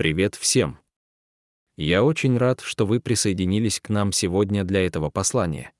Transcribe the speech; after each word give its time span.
Привет 0.00 0.34
всем! 0.34 0.78
Я 1.76 2.02
очень 2.02 2.38
рад, 2.38 2.62
что 2.62 2.86
вы 2.86 3.00
присоединились 3.00 3.80
к 3.80 3.90
нам 3.90 4.12
сегодня 4.12 4.64
для 4.64 4.86
этого 4.86 5.10
послания. 5.10 5.74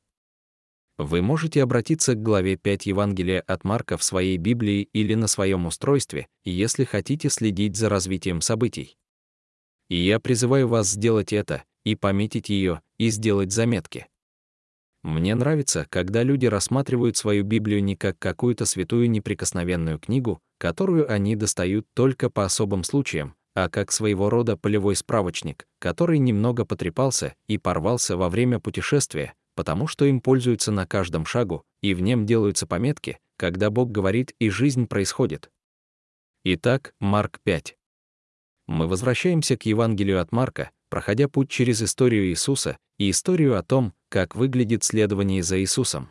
Вы 0.99 1.23
можете 1.23 1.63
обратиться 1.63 2.13
к 2.13 2.23
главе 2.23 2.57
5 2.57 2.85
Евангелия 2.85 3.41
от 3.41 3.65
Марка 3.65 3.97
в 3.97 4.05
своей 4.05 4.37
Библии 4.37 4.83
или 4.93 5.15
на 5.15 5.27
своем 5.27 5.65
устройстве, 5.65 6.27
если 6.45 6.85
хотите 6.85 7.31
следить 7.31 7.77
за 7.79 7.89
развитием 7.89 8.43
событий. 8.43 8.99
И 9.89 9.97
я 9.97 10.21
призываю 10.21 10.69
вас 10.69 10.91
сделать 10.91 11.33
это, 11.33 11.65
и 11.85 11.95
пометить 11.95 12.51
ее, 12.51 12.83
и 12.99 13.09
сделать 13.09 13.53
заметки. 13.53 14.07
Мне 15.03 15.35
нравится, 15.35 15.87
когда 15.89 16.25
люди 16.25 16.45
рассматривают 16.45 17.17
свою 17.17 17.43
Библию 17.43 17.83
не 17.83 17.97
как 17.97 18.19
какую-то 18.19 18.67
святую 18.67 19.11
неприкосновенную 19.11 19.99
книгу, 19.99 20.43
которую 20.59 21.11
они 21.11 21.37
достают 21.37 21.87
только 21.95 22.29
по 22.29 22.45
особым 22.45 22.85
случаям, 22.85 23.35
а 23.55 23.69
как 23.69 23.93
своего 23.93 24.31
рода 24.31 24.57
полевой 24.57 24.97
справочник, 24.97 25.67
который 25.79 26.19
немного 26.19 26.65
потрепался 26.65 27.35
и 27.49 27.59
порвался 27.59 28.17
во 28.17 28.29
время 28.29 28.61
путешествия, 28.61 29.35
потому 29.55 29.87
что 29.87 30.05
им 30.05 30.21
пользуются 30.21 30.73
на 30.73 30.87
каждом 30.87 31.27
шагу, 31.27 31.65
и 31.83 31.95
в 31.95 32.01
нем 32.01 32.27
делаются 32.27 32.67
пометки, 32.67 33.19
когда 33.37 33.71
Бог 33.71 33.91
говорит 33.91 34.35
и 34.39 34.51
жизнь 34.51 34.87
происходит. 34.87 35.51
Итак, 36.45 36.95
Марк 37.01 37.41
5. 37.43 37.77
Мы 38.67 38.87
возвращаемся 38.87 39.57
к 39.57 39.67
Евангелию 39.67 40.21
от 40.21 40.33
Марка, 40.33 40.71
проходя 40.89 41.29
путь 41.29 41.51
через 41.51 41.83
историю 41.83 42.29
Иисуса 42.29 42.79
и 42.99 43.11
историю 43.11 43.59
о 43.59 43.63
том, 43.63 43.95
как 44.09 44.35
выглядит 44.35 44.85
следование 44.85 45.43
за 45.43 45.61
Иисусом. 45.61 46.11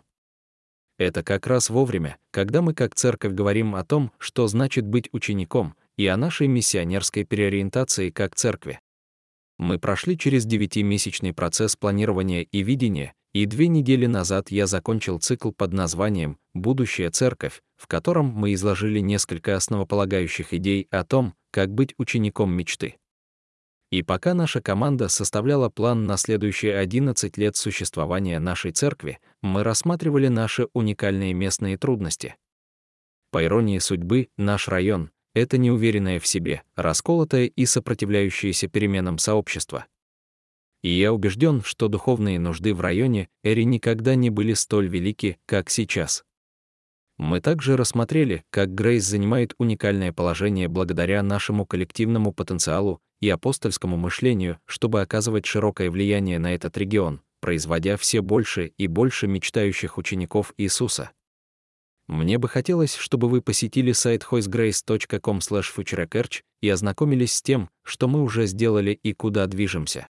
Это 0.98 1.24
как 1.24 1.48
раз 1.48 1.70
вовремя, 1.70 2.18
когда 2.32 2.62
мы 2.62 2.74
как 2.74 2.94
церковь 2.96 3.32
говорим 3.32 3.76
о 3.76 3.86
том, 3.86 4.12
что 4.18 4.48
значит 4.48 4.86
быть 4.86 5.10
учеником, 5.14 5.76
и 6.00 6.08
о 6.08 6.16
нашей 6.16 6.48
миссионерской 6.48 7.26
переориентации 7.26 8.10
как 8.10 8.34
церкви. 8.34 8.80
Мы 9.58 9.80
прошли 9.80 10.18
через 10.18 10.46
девятимесячный 10.46 11.34
процесс 11.34 11.76
планирования 11.76 12.44
и 12.44 12.64
видения, 12.64 13.14
и 13.34 13.46
две 13.46 13.68
недели 13.68 14.06
назад 14.06 14.50
я 14.50 14.66
закончил 14.66 15.20
цикл 15.20 15.52
под 15.52 15.74
названием 15.74 16.38
«Будущая 16.54 17.12
церковь», 17.12 17.62
в 17.76 17.88
котором 17.88 18.28
мы 18.28 18.54
изложили 18.54 19.00
несколько 19.00 19.58
основополагающих 19.58 20.54
идей 20.54 20.88
о 20.90 21.04
том, 21.04 21.34
как 21.52 21.74
быть 21.74 21.94
учеником 21.98 22.54
мечты. 22.54 22.96
И 23.92 24.02
пока 24.02 24.34
наша 24.34 24.62
команда 24.62 25.10
составляла 25.10 25.68
план 25.68 26.06
на 26.06 26.16
следующие 26.16 26.78
11 26.78 27.38
лет 27.38 27.58
существования 27.58 28.40
нашей 28.40 28.72
церкви, 28.72 29.20
мы 29.42 29.64
рассматривали 29.64 30.30
наши 30.30 30.70
уникальные 30.72 31.34
местные 31.34 31.78
трудности. 31.78 32.38
По 33.32 33.44
иронии 33.44 33.80
судьбы, 33.80 34.30
наш 34.38 34.70
район— 34.70 35.12
это 35.34 35.58
неуверенное 35.58 36.20
в 36.20 36.28
себе, 36.28 36.64
расколотое 36.76 37.46
и 37.46 37.66
сопротивляющееся 37.66 38.68
переменам 38.68 39.18
сообщество. 39.18 39.86
И 40.82 40.90
я 40.90 41.14
убежден, 41.14 41.62
что 41.62 41.88
духовные 41.88 42.40
нужды 42.40 42.74
в 42.74 42.82
районе 42.82 43.28
Эри 43.44 43.66
никогда 43.66 44.16
не 44.16 44.30
были 44.30 44.54
столь 44.54 44.88
велики, 44.88 45.38
как 45.46 45.70
сейчас. 45.70 46.24
Мы 47.18 47.42
также 47.42 47.76
рассмотрели, 47.76 48.46
как 48.50 48.74
Грейс 48.74 49.04
занимает 49.04 49.54
уникальное 49.58 50.14
положение 50.14 50.70
благодаря 50.70 51.22
нашему 51.22 51.66
коллективному 51.66 52.32
потенциалу 52.32 53.02
и 53.20 53.30
апостольскому 53.30 53.98
мышлению, 53.98 54.58
чтобы 54.66 55.02
оказывать 55.02 55.46
широкое 55.46 55.92
влияние 55.92 56.40
на 56.40 56.56
этот 56.56 56.78
регион, 56.78 57.20
производя 57.42 57.98
все 57.98 58.22
больше 58.22 58.68
и 58.78 58.88
больше 58.88 59.28
мечтающих 59.28 59.98
учеников 59.98 60.54
Иисуса. 60.58 61.12
Мне 62.10 62.40
бы 62.40 62.48
хотелось, 62.50 62.96
чтобы 62.96 63.30
вы 63.30 63.40
посетили 63.40 63.92
сайт 63.92 64.26
hoisegrace.com 64.32 65.38
futurekerch 65.38 66.42
и 66.60 66.68
ознакомились 66.68 67.34
с 67.36 67.44
тем, 67.44 67.70
что 67.84 68.08
мы 68.08 68.24
уже 68.24 68.48
сделали 68.48 69.00
и 69.04 69.14
куда 69.14 69.46
движемся. 69.46 70.08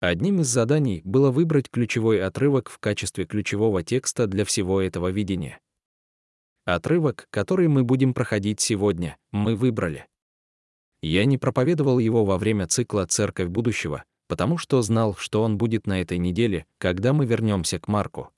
Одним 0.00 0.42
из 0.42 0.48
заданий 0.48 1.00
было 1.02 1.30
выбрать 1.30 1.70
ключевой 1.70 2.22
отрывок 2.22 2.68
в 2.68 2.78
качестве 2.78 3.24
ключевого 3.24 3.82
текста 3.82 4.26
для 4.26 4.44
всего 4.44 4.82
этого 4.82 5.08
видения. 5.08 5.58
Отрывок, 6.66 7.26
который 7.30 7.68
мы 7.68 7.84
будем 7.84 8.12
проходить 8.12 8.60
сегодня, 8.60 9.16
мы 9.32 9.56
выбрали. 9.56 10.06
Я 11.00 11.24
не 11.24 11.38
проповедовал 11.38 11.98
его 12.00 12.26
во 12.26 12.36
время 12.36 12.66
цикла 12.66 13.06
«Церковь 13.06 13.48
будущего», 13.48 14.04
потому 14.28 14.58
что 14.58 14.82
знал, 14.82 15.14
что 15.14 15.42
он 15.42 15.56
будет 15.56 15.86
на 15.86 16.02
этой 16.02 16.18
неделе, 16.18 16.66
когда 16.76 17.14
мы 17.14 17.24
вернемся 17.24 17.80
к 17.80 17.88
Марку. 17.88 18.30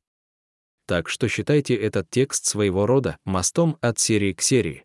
Так 0.87 1.09
что 1.09 1.29
считайте 1.29 1.75
этот 1.75 2.09
текст 2.11 2.47
своего 2.47 2.87
рода 2.87 3.19
мостом 3.25 3.77
от 3.81 3.99
серии 3.99 4.33
к 4.33 4.41
серии. 4.41 4.85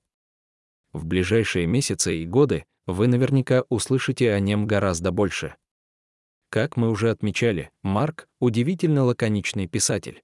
В 0.94 1.06
ближайшие 1.06 1.68
месяцы 1.68 2.18
и 2.18 2.26
годы 2.26 2.66
вы 2.88 3.08
наверняка 3.08 3.64
услышите 3.70 4.34
о 4.34 4.40
нем 4.40 4.66
гораздо 4.66 5.12
больше. 5.12 5.56
Как 6.50 6.76
мы 6.76 6.90
уже 6.90 7.12
отмечали, 7.12 7.72
Марк— 7.84 8.28
удивительно 8.40 9.06
лаконичный 9.06 9.68
писатель. 9.68 10.24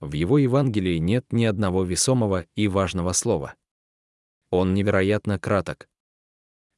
В 0.00 0.12
его 0.12 0.38
Евангелии 0.38 0.98
нет 0.98 1.26
ни 1.32 1.44
одного 1.44 1.82
весомого 1.82 2.46
и 2.54 2.68
важного 2.68 3.12
слова. 3.12 3.54
Он 4.50 4.72
невероятно 4.72 5.38
краток. 5.38 5.88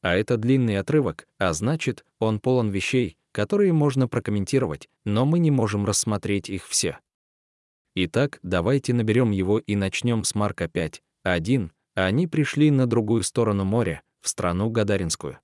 А 0.01 0.15
это 0.15 0.37
длинный 0.37 0.79
отрывок, 0.79 1.29
а 1.39 1.53
значит, 1.53 2.05
он 2.19 2.41
полон 2.41 2.71
вещей, 2.71 3.19
которые 3.33 3.73
можно 3.73 4.09
прокомментировать, 4.09 4.89
но 5.05 5.27
мы 5.27 5.41
не 5.41 5.51
можем 5.51 5.85
рассмотреть 5.85 6.49
их 6.49 6.67
все. 6.67 6.99
Итак, 8.01 8.39
давайте 8.45 8.95
наберем 8.95 9.33
его 9.33 9.59
и 9.59 9.75
начнем 9.75 10.23
с 10.23 10.37
Марка 10.37 10.69
5, 10.69 11.03
1, 11.25 11.73
они 11.97 12.29
пришли 12.29 12.71
на 12.71 12.87
другую 12.87 13.25
сторону 13.25 13.65
моря, 13.65 14.03
в 14.21 14.29
страну 14.29 14.71
Гадаринскую. 14.71 15.41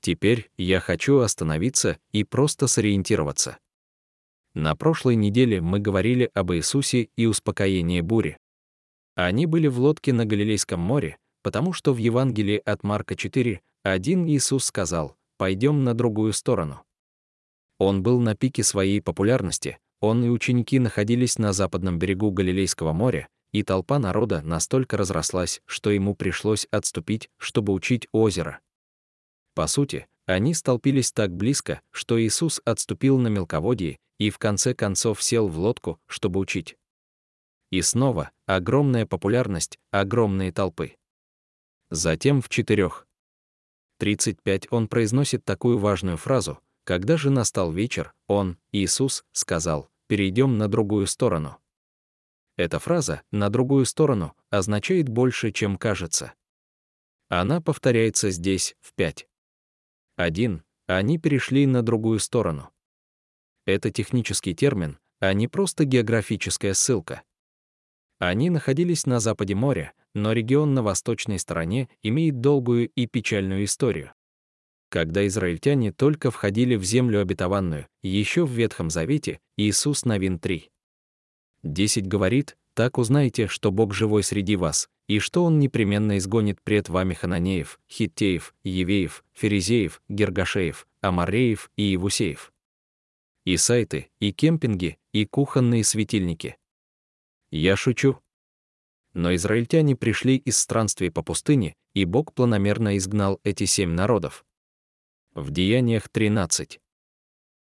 Теперь 0.00 0.48
я 0.56 0.78
хочу 0.78 1.18
остановиться 1.18 1.98
и 2.12 2.22
просто 2.22 2.68
сориентироваться. 2.68 3.58
На 4.54 4.76
прошлой 4.76 5.16
неделе 5.16 5.60
мы 5.60 5.80
говорили 5.80 6.30
об 6.34 6.52
Иисусе 6.52 7.08
и 7.16 7.26
успокоении 7.26 8.00
бури. 8.00 8.38
Они 9.16 9.46
были 9.46 9.66
в 9.66 9.80
лодке 9.80 10.12
на 10.12 10.24
Галилейском 10.24 10.78
море, 10.78 11.18
потому 11.42 11.72
что 11.72 11.92
в 11.92 11.96
Евангелии 11.96 12.62
от 12.64 12.84
Марка 12.84 13.16
4 13.16 13.60
один 13.82 14.24
Иисус 14.28 14.66
сказал 14.66 15.16
«пойдем 15.36 15.82
на 15.82 15.94
другую 15.94 16.32
сторону». 16.32 16.82
Он 17.78 18.04
был 18.04 18.20
на 18.20 18.36
пике 18.36 18.62
своей 18.62 19.02
популярности, 19.02 19.80
он 20.00 20.24
и 20.24 20.28
ученики 20.28 20.78
находились 20.78 21.38
на 21.38 21.52
западном 21.52 21.98
берегу 21.98 22.30
Галилейского 22.30 22.92
моря, 22.92 23.28
и 23.52 23.62
толпа 23.62 23.98
народа 23.98 24.42
настолько 24.42 24.96
разрослась, 24.96 25.62
что 25.66 25.90
ему 25.90 26.14
пришлось 26.14 26.66
отступить, 26.70 27.30
чтобы 27.38 27.72
учить 27.72 28.08
озеро. 28.12 28.60
По 29.54 29.66
сути, 29.66 30.06
они 30.26 30.54
столпились 30.54 31.12
так 31.12 31.34
близко, 31.34 31.80
что 31.90 32.20
Иисус 32.20 32.60
отступил 32.64 33.18
на 33.18 33.28
мелководье 33.28 33.98
и 34.18 34.30
в 34.30 34.38
конце 34.38 34.74
концов 34.74 35.22
сел 35.22 35.48
в 35.48 35.58
лодку, 35.58 36.00
чтобы 36.06 36.40
учить. 36.40 36.76
И 37.70 37.80
снова 37.82 38.30
огромная 38.46 39.06
популярность, 39.06 39.78
огромные 39.90 40.52
толпы. 40.52 40.96
Затем 41.90 42.42
в 42.42 42.48
четырех. 42.48 43.06
35 43.98 44.66
он 44.70 44.88
произносит 44.88 45.44
такую 45.44 45.78
важную 45.78 46.16
фразу, 46.16 46.58
когда 46.86 47.16
же 47.16 47.30
настал 47.30 47.72
вечер, 47.72 48.14
он, 48.28 48.58
Иисус, 48.70 49.24
сказал, 49.32 49.90
перейдем 50.06 50.56
на 50.56 50.68
другую 50.68 51.08
сторону. 51.08 51.58
Эта 52.56 52.78
фраза 52.78 53.22
«на 53.32 53.50
другую 53.50 53.86
сторону» 53.86 54.36
означает 54.50 55.08
больше, 55.08 55.50
чем 55.50 55.78
кажется. 55.78 56.32
Она 57.28 57.60
повторяется 57.60 58.30
здесь, 58.30 58.76
в 58.80 58.94
5. 58.94 59.26
1. 60.14 60.62
Они 60.86 61.18
перешли 61.18 61.66
на 61.66 61.82
другую 61.82 62.20
сторону. 62.20 62.70
Это 63.64 63.90
технический 63.90 64.54
термин, 64.54 65.00
а 65.18 65.32
не 65.32 65.48
просто 65.48 65.84
географическая 65.84 66.72
ссылка. 66.72 67.24
Они 68.20 68.48
находились 68.48 69.06
на 69.06 69.18
западе 69.18 69.56
моря, 69.56 69.92
но 70.14 70.32
регион 70.32 70.72
на 70.72 70.84
восточной 70.84 71.40
стороне 71.40 71.88
имеет 72.04 72.40
долгую 72.40 72.88
и 72.90 73.06
печальную 73.06 73.64
историю. 73.64 74.12
Когда 74.88 75.26
израильтяне 75.26 75.92
только 75.92 76.30
входили 76.30 76.76
в 76.76 76.84
землю 76.84 77.20
обетованную, 77.20 77.86
еще 78.02 78.46
в 78.46 78.50
Ветхом 78.50 78.90
Завете, 78.90 79.40
Иисус 79.56 80.04
Навин 80.04 80.38
3. 80.38 80.70
10 81.62 82.06
говорит, 82.06 82.56
так 82.74 82.98
узнаете, 82.98 83.48
что 83.48 83.72
Бог 83.72 83.94
живой 83.94 84.22
среди 84.22 84.56
вас, 84.56 84.88
и 85.08 85.18
что 85.18 85.44
Он 85.44 85.58
непременно 85.58 86.18
изгонит 86.18 86.60
пред 86.62 86.88
вами 86.88 87.14
хананеев, 87.14 87.80
хиттеев, 87.90 88.54
евеев, 88.62 89.24
ферезеев, 89.32 90.02
гергашеев, 90.08 90.86
амареев 91.00 91.70
и 91.76 91.82
евусеев 91.82 92.52
и 93.46 93.56
сайты, 93.56 94.10
и 94.18 94.32
кемпинги, 94.32 94.98
и 95.12 95.24
кухонные 95.24 95.84
светильники. 95.84 96.56
Я 97.50 97.76
шучу. 97.76 98.18
Но 99.14 99.34
израильтяне 99.36 99.94
пришли 99.94 100.36
из 100.36 100.58
странствий 100.58 101.12
по 101.12 101.22
пустыне, 101.22 101.74
и 101.94 102.04
Бог 102.04 102.34
планомерно 102.34 102.96
изгнал 102.96 103.40
эти 103.44 103.64
семь 103.64 103.92
народов. 103.92 104.44
В 105.36 105.50
Деяниях 105.50 106.08
13. 106.08 106.80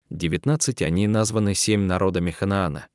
19 0.10 0.81
они 0.81 1.07
названы 1.07 1.54
семь 1.54 1.81
народами 1.81 2.31
Ханаана. 2.31 2.88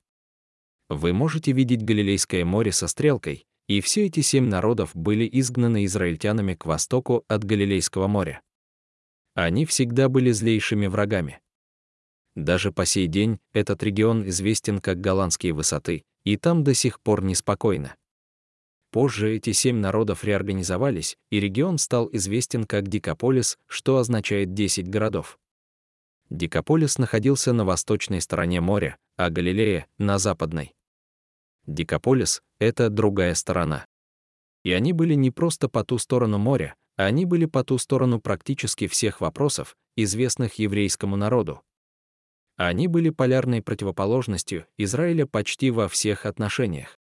Вы 0.89 1.13
можете 1.13 1.53
видеть 1.53 1.85
Галилейское 1.85 2.47
море 2.47 2.73
со 2.73 2.89
стрелкой, 2.89 3.45
и 3.69 3.83
все 3.83 4.07
эти 4.07 4.21
семь 4.21 4.49
народов 4.49 4.93
были 4.97 5.29
изгнаны 5.31 5.85
израильтянами 5.85 6.55
к 6.55 6.65
востоку 6.65 7.27
от 7.29 7.45
Галилейского 7.45 8.07
моря. 8.07 8.41
Они 9.35 9.67
всегда 9.67 10.09
были 10.09 10.31
злейшими 10.31 10.87
врагами. 10.87 11.43
Даже 12.35 12.73
по 12.73 12.87
сей 12.87 13.07
день 13.07 13.39
этот 13.53 13.83
регион 13.83 14.27
известен 14.31 14.79
как 14.79 14.99
голландские 14.99 15.53
высоты, 15.53 16.05
и 16.25 16.39
там 16.39 16.65
до 16.65 16.73
сих 16.73 17.03
пор 17.03 17.23
неспокойно. 17.23 17.97
Позже 18.91 19.37
эти 19.37 19.53
семь 19.53 19.79
народов 19.79 20.25
реорганизовались, 20.25 21.17
и 21.31 21.39
регион 21.39 21.79
стал 21.79 22.09
известен 22.13 22.65
как 22.65 22.89
Дикополис, 22.89 23.59
что 23.67 23.99
означает 23.99 24.53
10 24.53 24.89
городов. 24.89 25.39
Дикополис 26.29 26.99
находился 26.99 27.53
на 27.53 27.65
восточной 27.65 28.21
стороне 28.21 28.61
моря, 28.61 28.99
а 29.17 29.31
Галилея— 29.31 29.87
на 29.99 30.19
западной. 30.19 30.75
Дикополис— 31.67 32.43
это 32.59 32.91
другая 32.91 33.35
сторона. 33.35 33.85
И 34.65 34.73
они 34.73 34.93
были 34.93 35.15
не 35.15 35.31
просто 35.31 35.69
по 35.69 35.85
ту 35.85 35.99
сторону 35.99 36.39
моря, 36.39 36.75
а 36.97 37.05
они 37.05 37.25
были 37.25 37.47
по 37.47 37.65
ту 37.65 37.79
сторону 37.79 38.21
практически 38.21 38.89
всех 38.89 39.21
вопросов, 39.21 39.77
известных 39.97 40.55
еврейскому 40.55 41.17
народу. 41.17 41.63
Они 42.57 42.89
были 42.89 43.11
полярной 43.11 43.63
противоположностью 43.63 44.67
Израиля 44.77 45.27
почти 45.27 45.71
во 45.71 45.89
всех 45.89 46.27
отношениях. 46.27 47.00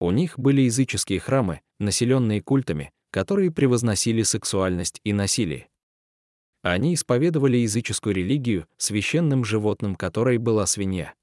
У 0.00 0.10
них 0.10 0.38
были 0.38 0.62
языческие 0.62 1.20
храмы, 1.20 1.60
населенные 1.78 2.42
культами, 2.42 2.92
которые 3.10 3.50
превозносили 3.50 4.22
сексуальность 4.22 5.00
и 5.04 5.12
насилие. 5.12 5.68
Они 6.62 6.94
исповедовали 6.94 7.58
языческую 7.58 8.14
религию, 8.14 8.66
священным 8.76 9.44
животным 9.44 9.94
которой 9.94 10.38
была 10.38 10.66
свинья. 10.66 11.14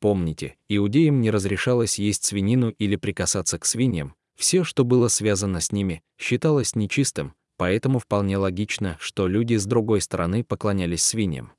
Помните, 0.00 0.56
иудеям 0.68 1.20
не 1.20 1.30
разрешалось 1.30 1.98
есть 1.98 2.24
свинину 2.24 2.70
или 2.70 2.96
прикасаться 2.96 3.58
к 3.58 3.64
свиньям, 3.64 4.14
все, 4.36 4.62
что 4.62 4.84
было 4.84 5.08
связано 5.08 5.60
с 5.60 5.72
ними, 5.72 6.02
считалось 6.16 6.76
нечистым, 6.76 7.34
поэтому 7.56 7.98
вполне 7.98 8.36
логично, 8.36 8.96
что 9.00 9.26
люди 9.26 9.56
с 9.56 9.66
другой 9.66 10.00
стороны 10.00 10.44
поклонялись 10.44 11.02
свиньям. 11.02 11.52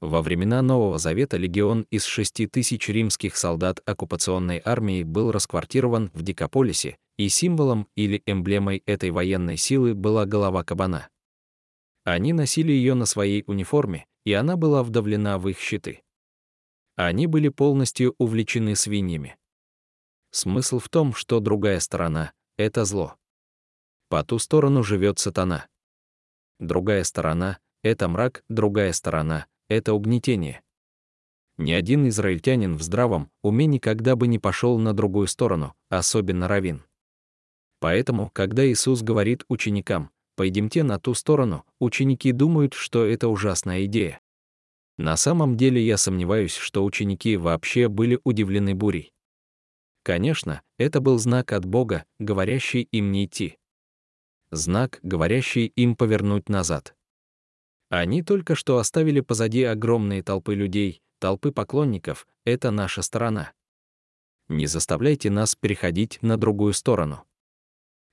Во 0.00 0.22
времена 0.22 0.62
Нового 0.62 0.98
Завета 0.98 1.36
легион 1.36 1.84
из 1.90 2.04
6 2.04 2.48
тысяч 2.50 2.88
римских 2.88 3.36
солдат 3.36 3.80
оккупационной 3.84 4.62
армии 4.64 5.02
был 5.02 5.32
расквартирован 5.32 6.12
в 6.14 6.22
Дикополисе, 6.22 6.98
и 7.16 7.28
символом 7.28 7.88
или 7.96 8.22
эмблемой 8.24 8.84
этой 8.86 9.10
военной 9.10 9.56
силы 9.56 9.94
была 9.94 10.24
голова 10.24 10.62
кабана. 10.62 11.08
Они 12.04 12.32
носили 12.32 12.70
ее 12.70 12.94
на 12.94 13.06
своей 13.06 13.42
униформе, 13.48 14.06
и 14.24 14.32
она 14.34 14.56
была 14.56 14.84
вдавлена 14.84 15.36
в 15.36 15.48
их 15.48 15.58
щиты. 15.58 16.02
Они 16.94 17.26
были 17.26 17.48
полностью 17.48 18.14
увлечены 18.18 18.76
свиньями. 18.76 19.36
Смысл 20.30 20.78
в 20.78 20.88
том, 20.88 21.12
что 21.12 21.40
другая 21.40 21.80
сторона— 21.80 22.32
это 22.56 22.84
зло. 22.84 23.16
По 24.08 24.22
ту 24.22 24.38
сторону 24.38 24.84
живет 24.84 25.18
сатана. 25.18 25.66
Другая 26.60 27.02
сторона— 27.02 27.58
это 27.82 28.06
мрак, 28.08 28.44
другая 28.48 28.92
сторона 28.92 29.48
это 29.68 29.94
угнетение. 29.94 30.62
Ни 31.58 31.72
один 31.72 32.08
израильтянин 32.08 32.76
в 32.76 32.82
здравом 32.82 33.30
уме 33.42 33.66
никогда 33.66 34.16
бы 34.16 34.28
не 34.28 34.38
пошел 34.38 34.78
на 34.78 34.94
другую 34.94 35.26
сторону, 35.26 35.74
особенно 35.88 36.46
равин. 36.48 36.84
Поэтому, 37.80 38.30
когда 38.30 38.66
Иисус 38.66 39.02
говорит 39.02 39.44
ученикам 39.48 40.10
«пойдемте 40.36 40.82
на 40.82 40.98
ту 40.98 41.14
сторону», 41.14 41.64
ученики 41.80 42.32
думают, 42.32 42.74
что 42.74 43.04
это 43.04 43.28
ужасная 43.28 43.84
идея. 43.86 44.20
На 44.96 45.16
самом 45.16 45.56
деле 45.56 45.84
я 45.84 45.96
сомневаюсь, 45.96 46.54
что 46.54 46.84
ученики 46.84 47.36
вообще 47.36 47.88
были 47.88 48.18
удивлены 48.24 48.74
бурей. 48.74 49.12
Конечно, 50.02 50.62
это 50.76 51.00
был 51.00 51.18
знак 51.18 51.52
от 51.52 51.64
Бога, 51.64 52.04
говорящий 52.18 52.88
им 52.90 53.12
не 53.12 53.26
идти. 53.26 53.58
Знак, 54.50 54.98
говорящий 55.02 55.66
им 55.66 55.94
повернуть 55.94 56.48
назад. 56.48 56.96
Они 57.88 58.22
только 58.22 58.54
что 58.54 58.78
оставили 58.78 59.20
позади 59.20 59.64
огромные 59.64 60.22
толпы 60.22 60.54
людей, 60.54 61.00
толпы 61.18 61.52
поклонников, 61.52 62.26
это 62.44 62.70
наша 62.70 63.02
сторона. 63.02 63.52
Не 64.48 64.66
заставляйте 64.66 65.30
нас 65.30 65.54
переходить 65.54 66.18
на 66.22 66.36
другую 66.36 66.74
сторону. 66.74 67.24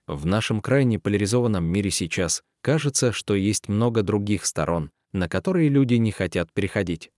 В 0.08 0.26
нашем 0.26 0.62
крайне 0.62 1.00
поляризованном 1.00 1.66
мире 1.66 1.92
сейчас 1.92 2.44
кажется, 2.62 3.12
что 3.12 3.34
есть 3.34 3.68
много 3.68 4.04
других 4.04 4.46
сторон, 4.46 4.92
на 5.12 5.28
которые 5.28 5.70
люди 5.70 5.96
не 5.96 6.12
хотят 6.12 6.52
переходить. 6.54 7.12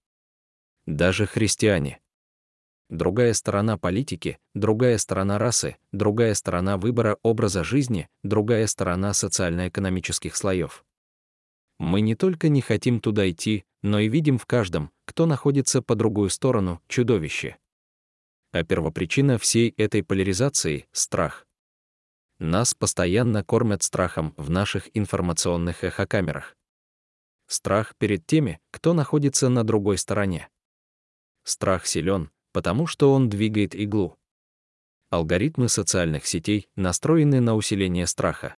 Даже 0.85 1.25
христиане. 1.25 1.99
Другая 2.89 3.33
сторона 3.33 3.77
политики, 3.77 4.39
другая 4.53 4.97
сторона 4.97 5.37
расы, 5.37 5.75
другая 5.91 6.33
сторона 6.33 6.77
выбора 6.77 7.17
образа 7.21 7.63
жизни, 7.63 8.07
другая 8.23 8.65
сторона 8.67 9.13
социально-экономических 9.13 10.35
слоев. 10.35 10.85
Мы 11.79 12.01
не 12.01 12.15
только 12.15 12.49
не 12.49 12.61
хотим 12.61 12.99
туда 12.99 13.29
идти, 13.29 13.65
но 13.81 13.99
и 13.99 14.09
видим 14.09 14.37
в 14.37 14.45
каждом, 14.45 14.91
кто 15.05 15.25
находится 15.25 15.81
по 15.81 15.95
другую 15.95 16.29
сторону, 16.29 16.81
чудовище. 16.87 17.57
А 18.51 18.63
первопричина 18.63 19.37
всей 19.37 19.69
этой 19.77 20.03
поляризации— 20.03 20.87
страх. 20.91 21.45
Нас 22.39 22.73
постоянно 22.73 23.43
кормят 23.43 23.83
страхом 23.83 24.33
в 24.37 24.49
наших 24.49 24.95
информационных 24.95 25.83
эхокамерах. 25.83 26.55
Страх 27.47 27.95
перед 27.97 28.25
теми, 28.25 28.59
кто 28.71 28.93
находится 28.93 29.49
на 29.49 29.63
другой 29.63 29.97
стороне. 29.97 30.49
Страх 31.43 31.85
силен, 31.85 32.29
потому 32.51 32.87
что 32.87 33.13
он 33.13 33.29
двигает 33.29 33.73
иглу. 33.73 34.17
Алгоритмы 35.09 35.69
социальных 35.69 36.25
сетей 36.25 36.67
настроены 36.75 37.39
на 37.39 37.55
усиление 37.55 38.05
страха. 38.05 38.55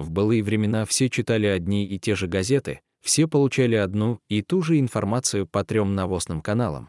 В 0.00 0.10
былые 0.10 0.42
времена 0.42 0.86
все 0.86 1.10
читали 1.10 1.44
одни 1.44 1.84
и 1.84 1.98
те 1.98 2.14
же 2.14 2.26
газеты, 2.26 2.80
все 3.02 3.28
получали 3.28 3.74
одну 3.74 4.18
и 4.30 4.40
ту 4.40 4.62
же 4.62 4.78
информацию 4.78 5.46
по 5.46 5.62
трем 5.62 5.94
навозным 5.94 6.40
каналам. 6.40 6.88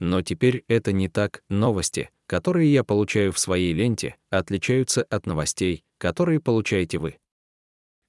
Но 0.00 0.20
теперь 0.20 0.64
это 0.66 0.90
не 0.90 1.08
так, 1.08 1.44
новости, 1.48 2.10
которые 2.26 2.72
я 2.72 2.82
получаю 2.82 3.30
в 3.30 3.38
своей 3.38 3.72
ленте, 3.72 4.16
отличаются 4.28 5.04
от 5.04 5.26
новостей, 5.26 5.84
которые 5.98 6.40
получаете 6.40 6.98
вы. 6.98 7.18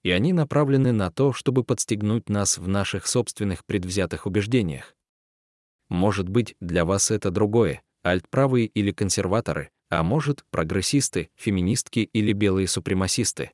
И 0.02 0.10
они 0.10 0.34
направлены 0.34 0.94
на 0.94 1.12
то, 1.12 1.32
чтобы 1.32 1.64
подстегнуть 1.64 2.28
нас 2.28 2.58
в 2.58 2.68
наших 2.68 3.06
собственных 3.06 3.64
предвзятых 3.66 4.26
убеждениях. 4.26 4.96
Может 5.90 6.28
быть, 6.28 6.56
для 6.60 6.86
вас 6.86 7.12
это 7.12 7.30
другое, 7.30 7.84
альтправые 8.02 8.66
или 8.66 8.92
консерваторы, 8.92 9.70
а 9.92 10.02
может, 10.02 10.44
прогрессисты, 10.50 11.30
феминистки 11.36 12.00
или 12.00 12.34
белые 12.34 12.68
супремасисты. 12.68 13.52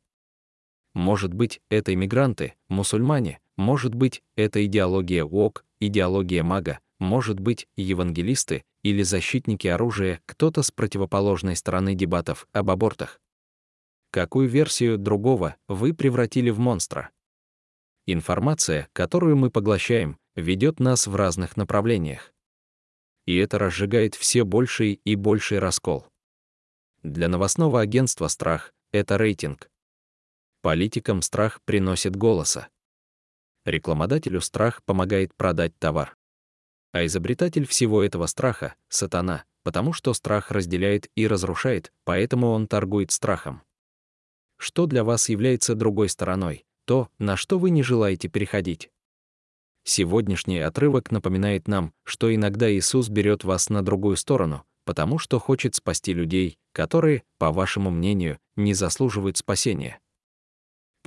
Может 0.98 1.32
быть, 1.32 1.62
это 1.70 1.94
иммигранты, 1.94 2.56
мусульмане, 2.70 3.40
может 3.56 3.94
быть, 3.94 4.24
это 4.36 4.66
идеология 4.66 5.24
УОК, 5.24 5.64
идеология 5.80 6.42
мага, 6.42 6.80
может 6.98 7.40
быть, 7.40 7.68
евангелисты 7.76 8.64
или 8.82 9.04
защитники 9.04 9.68
оружия, 9.68 10.20
кто-то 10.26 10.64
с 10.64 10.72
противоположной 10.72 11.56
стороны 11.56 11.94
дебатов 11.94 12.48
об 12.52 12.72
абортах. 12.72 13.22
Какую 14.10 14.50
версию 14.50 14.98
другого 14.98 15.56
вы 15.68 15.94
превратили 15.94 16.50
в 16.50 16.58
монстра? 16.58 17.12
Информация, 18.08 18.90
которую 18.94 19.38
мы 19.38 19.52
поглощаем, 19.52 20.18
ведет 20.36 20.80
нас 20.80 21.06
в 21.06 21.16
разных 21.16 21.58
направлениях. 21.58 22.34
И 23.28 23.36
это 23.36 23.60
разжигает 23.60 24.16
все 24.16 24.46
больший 24.46 25.00
и 25.06 25.14
больший 25.14 25.60
раскол. 25.60 26.08
Для 27.04 27.28
новостного 27.28 27.82
агентства 27.82 28.28
«Страх»— 28.30 28.74
это 28.92 29.20
рейтинг, 29.20 29.70
Политикам 30.68 31.22
страх 31.22 31.62
приносит 31.64 32.18
голоса. 32.18 32.68
Рекламодателю 33.64 34.42
страх 34.42 34.84
помогает 34.84 35.34
продать 35.34 35.72
товар. 35.80 36.18
А 36.92 37.06
изобретатель 37.06 37.66
всего 37.66 38.04
этого 38.04 38.26
страха— 38.26 38.76
сатана, 38.90 39.46
потому 39.64 39.94
что 39.94 40.14
страх 40.14 40.52
разделяет 40.52 41.10
и 41.16 41.26
разрушает, 41.26 41.94
поэтому 42.04 42.50
он 42.50 42.68
торгует 42.68 43.12
страхом. 43.14 43.62
Что 44.58 44.88
для 44.88 45.06
вас 45.06 45.30
является 45.30 45.74
другой 45.74 46.10
стороной, 46.10 46.66
то, 46.84 47.08
на 47.18 47.38
что 47.38 47.60
вы 47.60 47.70
не 47.70 47.82
желаете 47.82 48.28
переходить. 48.28 48.90
Сегодняшний 49.86 50.60
отрывок 50.60 51.12
напоминает 51.12 51.70
нам, 51.70 51.94
что 52.04 52.36
иногда 52.36 52.70
Иисус 52.70 53.08
берет 53.08 53.46
вас 53.46 53.70
на 53.70 53.86
другую 53.86 54.18
сторону, 54.18 54.66
потому 54.84 55.18
что 55.18 55.40
хочет 55.40 55.76
спасти 55.76 56.12
людей, 56.12 56.58
которые, 56.74 57.24
по 57.38 57.54
вашему 57.54 57.90
мнению, 57.90 58.38
не 58.58 58.74
заслуживают 58.74 59.38
спасения. 59.38 60.02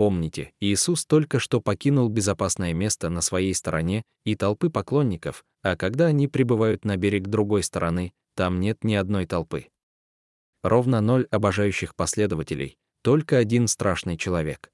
Помните, 0.00 0.54
Иисус 0.60 1.04
только 1.04 1.38
что 1.38 1.60
покинул 1.60 2.08
безопасное 2.08 2.72
место 2.72 3.10
на 3.10 3.20
своей 3.20 3.52
стороне 3.52 4.02
и 4.24 4.34
толпы 4.34 4.70
поклонников, 4.70 5.44
а 5.60 5.76
когда 5.76 6.06
они 6.06 6.26
прибывают 6.26 6.86
на 6.86 6.96
берег 6.96 7.28
другой 7.28 7.62
стороны, 7.62 8.14
там 8.34 8.60
нет 8.60 8.82
ни 8.82 8.94
одной 8.94 9.26
толпы. 9.26 9.66
Ровно 10.62 11.02
ноль 11.02 11.26
обожающих 11.30 11.94
последователей, 11.94 12.78
только 13.02 13.36
один 13.36 13.68
страшный 13.68 14.16
человек. 14.16 14.72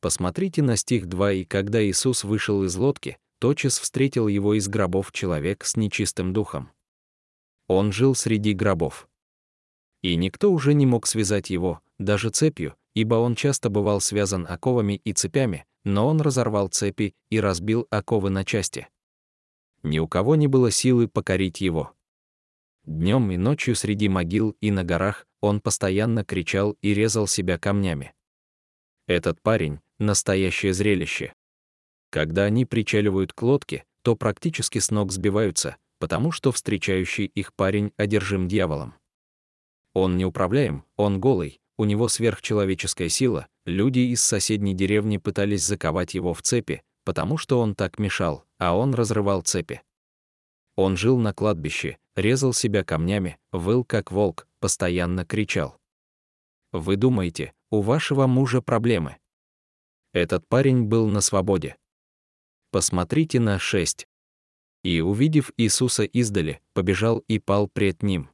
Посмотрите 0.00 0.62
на 0.62 0.76
стих 0.76 1.06
2 1.06 1.32
«И 1.32 1.44
когда 1.44 1.84
Иисус 1.84 2.22
вышел 2.22 2.62
из 2.62 2.76
лодки, 2.76 3.18
тотчас 3.40 3.80
встретил 3.80 4.28
его 4.28 4.54
из 4.54 4.68
гробов 4.68 5.10
человек 5.10 5.64
с 5.64 5.74
нечистым 5.74 6.32
духом. 6.32 6.70
Он 7.66 7.90
жил 7.90 8.14
среди 8.14 8.52
гробов. 8.52 9.08
И 10.00 10.14
никто 10.14 10.52
уже 10.52 10.74
не 10.74 10.86
мог 10.86 11.08
связать 11.08 11.50
его, 11.50 11.80
даже 11.98 12.30
цепью, 12.30 12.76
ибо 12.98 13.14
он 13.14 13.36
часто 13.36 13.70
бывал 13.70 14.00
связан 14.00 14.44
оковами 14.48 15.00
и 15.04 15.12
цепями, 15.12 15.66
но 15.84 16.08
он 16.08 16.20
разорвал 16.20 16.66
цепи 16.66 17.14
и 17.30 17.38
разбил 17.38 17.86
оковы 17.90 18.28
на 18.28 18.44
части. 18.44 18.88
Ни 19.84 20.00
у 20.00 20.08
кого 20.08 20.34
не 20.34 20.48
было 20.48 20.72
силы 20.72 21.06
покорить 21.06 21.60
его. 21.60 21.94
Днем 22.82 23.30
и 23.30 23.36
ночью 23.36 23.76
среди 23.76 24.08
могил 24.08 24.56
и 24.60 24.72
на 24.72 24.82
горах 24.82 25.28
он 25.40 25.60
постоянно 25.60 26.24
кричал 26.24 26.76
и 26.82 26.92
резал 26.92 27.28
себя 27.28 27.56
камнями. 27.56 28.14
Этот 29.06 29.40
парень— 29.42 29.78
настоящее 30.00 30.72
зрелище. 30.72 31.32
Когда 32.10 32.46
они 32.46 32.64
причаливают 32.64 33.32
к 33.32 33.40
лодке, 33.42 33.84
то 34.02 34.16
практически 34.16 34.80
с 34.80 34.90
ног 34.90 35.12
сбиваются, 35.12 35.76
потому 36.00 36.32
что 36.32 36.50
встречающий 36.50 37.26
их 37.26 37.54
парень 37.54 37.92
одержим 37.96 38.48
дьяволом. 38.48 38.94
Он 39.94 40.16
неуправляем, 40.16 40.84
он 40.96 41.20
голый, 41.20 41.60
у 41.78 41.84
него 41.84 42.08
сверхчеловеческая 42.08 43.08
сила, 43.08 43.46
люди 43.64 44.00
из 44.00 44.20
соседней 44.22 44.74
деревни 44.74 45.16
пытались 45.16 45.64
заковать 45.64 46.12
его 46.14 46.34
в 46.34 46.42
цепи, 46.42 46.82
потому 47.04 47.38
что 47.38 47.60
он 47.60 47.74
так 47.74 47.98
мешал, 47.98 48.44
а 48.58 48.76
он 48.76 48.92
разрывал 48.94 49.42
цепи. 49.42 49.80
Он 50.76 50.96
жил 50.96 51.18
на 51.18 51.32
кладбище, 51.32 51.98
резал 52.16 52.52
себя 52.52 52.84
камнями, 52.84 53.38
выл 53.52 53.84
как 53.84 54.12
волк, 54.12 54.46
постоянно 54.58 55.24
кричал. 55.24 55.78
Вы 56.72 56.96
думаете, 56.96 57.54
у 57.70 57.80
вашего 57.80 58.26
мужа 58.26 58.60
проблемы? 58.60 59.16
Этот 60.12 60.46
парень 60.48 60.84
был 60.84 61.08
на 61.08 61.20
свободе. 61.20 61.76
Посмотрите 62.70 63.40
на 63.40 63.58
6. 63.58 64.06
И, 64.82 65.00
увидев 65.00 65.52
Иисуса 65.56 66.04
издали, 66.04 66.60
побежал 66.74 67.18
и 67.28 67.38
пал 67.38 67.68
пред 67.68 68.02
ним. 68.02 68.30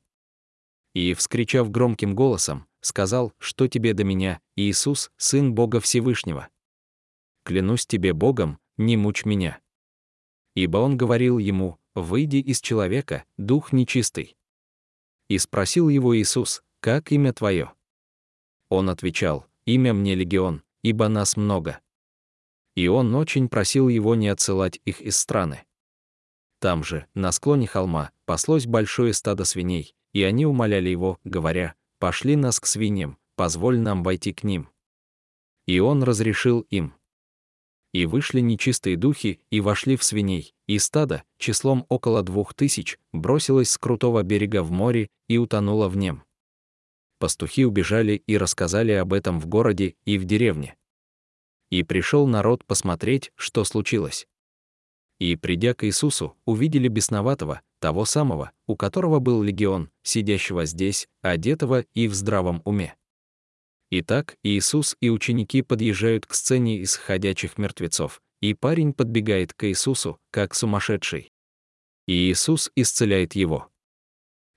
И, 0.95 1.15
вскричав 1.15 1.71
громким 1.71 2.15
голосом, 2.15 2.67
сказал, 2.85 3.33
что 3.39 3.67
тебе 3.67 3.95
до 3.95 4.05
меня, 4.05 4.41
Иисус, 4.57 5.11
Сын 5.17 5.55
Бога 5.55 5.81
Всевышнего. 5.81 6.49
Клянусь 7.43 7.87
тебе 7.87 8.13
Богом, 8.13 8.59
не 8.77 8.97
мучь 8.97 9.25
меня. 9.25 9.61
Ибо 10.55 10.79
он 10.79 10.97
говорил 10.97 11.39
ему, 11.39 11.79
выйди 11.95 12.37
из 12.37 12.61
человека, 12.61 13.25
дух 13.39 13.73
нечистый. 13.73 14.37
И 15.29 15.39
спросил 15.39 15.89
его 15.89 16.17
Иисус, 16.17 16.63
как 16.81 17.11
имя 17.11 17.33
твое? 17.33 17.73
Он 18.69 18.91
отвечал, 18.91 19.47
имя 19.65 19.95
мне 19.95 20.15
Легион, 20.15 20.63
ибо 20.83 21.09
нас 21.09 21.37
много. 21.37 21.81
И 22.75 22.87
он 22.89 23.15
очень 23.15 23.49
просил 23.49 23.89
его 23.89 24.15
не 24.15 24.29
отсылать 24.29 24.81
их 24.85 25.01
из 25.01 25.17
страны. 25.17 25.65
Там 26.59 26.85
же, 26.85 27.07
на 27.15 27.33
склоне 27.33 27.67
холма, 27.67 28.11
паслось 28.27 28.67
большое 28.67 29.15
стадо 29.15 29.45
свиней, 29.45 29.95
и 30.13 30.23
они 30.23 30.45
умоляли 30.45 30.91
его, 30.91 31.19
говоря, 31.25 31.75
«Пошли 32.05 32.37
нас 32.37 32.61
к 32.61 32.67
свиньям, 32.67 33.17
позволь 33.35 33.79
нам 33.79 34.03
войти 34.03 34.35
к 34.35 34.45
ним». 34.45 34.69
И 35.65 35.79
он 35.79 36.03
разрешил 36.03 36.61
им. 36.69 36.93
И 37.95 38.05
вышли 38.05 38.41
нечистые 38.41 38.99
духи 38.99 39.41
и 39.49 39.63
вошли 39.63 39.97
в 39.97 40.05
свиней, 40.05 40.55
и 40.67 40.79
стадо, 40.79 41.23
числом 41.39 41.87
около 41.89 42.23
двух 42.23 42.53
тысяч, 42.53 42.99
бросилось 43.15 43.71
с 43.71 43.79
крутого 43.79 44.23
берега 44.23 44.63
в 44.63 44.71
море 44.71 45.09
и 45.29 45.39
утонуло 45.39 45.89
в 45.89 45.97
нем. 45.97 46.25
Пастухи 47.21 47.65
убежали 47.65 48.23
и 48.27 48.37
рассказали 48.37 48.93
об 48.93 49.15
этом 49.15 49.41
в 49.41 49.47
городе 49.47 49.95
и 50.05 50.19
в 50.19 50.27
деревне. 50.27 50.77
И 51.71 51.85
пришел 51.85 52.27
народ 52.27 52.67
посмотреть, 52.67 53.33
что 53.35 53.65
случилось. 53.65 54.29
И, 55.25 55.37
придя 55.37 55.73
к 55.73 55.87
Иисусу, 55.87 56.37
увидели 56.45 56.87
бесноватого, 56.87 57.63
того 57.79 58.05
самого, 58.05 58.53
у 58.67 58.77
которого 58.77 59.21
был 59.21 59.43
легион, 59.43 59.89
сидящего 60.03 60.67
здесь, 60.67 61.09
одетого 61.23 61.87
и 61.95 62.09
в 62.09 62.15
здравом 62.15 62.61
уме. 62.67 62.95
Итак, 63.89 64.37
Иисус 64.43 64.99
и 65.01 65.09
ученики 65.09 65.63
подъезжают 65.63 66.27
к 66.27 66.35
сцене 66.35 66.77
из 66.77 66.97
ходячих 66.97 67.57
мертвецов, 67.57 68.21
и 68.43 68.53
парень 68.53 68.93
подбегает 68.93 69.55
к 69.55 69.67
Иисусу, 69.67 70.21
как 70.31 70.55
сумасшедший. 70.55 71.33
И 72.07 72.31
Иисус 72.31 72.71
исцеляет 72.77 73.35
его. 73.35 73.71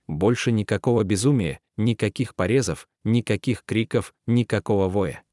Больше 0.06 0.52
никакого 0.52 1.02
безумия, 1.02 1.60
никаких 1.78 2.34
порезов, 2.34 2.90
никаких 3.04 3.64
криков, 3.64 4.12
никакого 4.26 4.90
воя. 4.90 5.24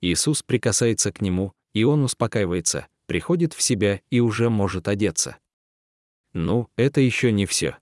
Иисус 0.00 0.42
прикасается 0.42 1.12
к 1.12 1.20
нему, 1.20 1.52
и 1.72 1.84
он 1.84 2.02
успокаивается, 2.02 2.88
приходит 3.10 3.54
в 3.54 3.60
себя 3.60 4.02
и 4.10 4.20
уже 4.20 4.50
может 4.50 4.86
одеться. 4.86 5.36
Ну, 6.32 6.68
это 6.76 7.00
еще 7.00 7.32
не 7.32 7.44
все. 7.44 7.76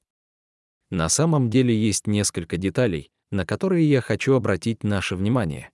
На 0.88 1.10
самом 1.10 1.50
деле 1.50 1.78
есть 1.78 2.06
несколько 2.06 2.56
деталей, 2.56 3.10
на 3.30 3.44
которые 3.44 3.86
я 3.86 4.00
хочу 4.00 4.32
обратить 4.32 4.84
наше 4.84 5.16
внимание. 5.16 5.70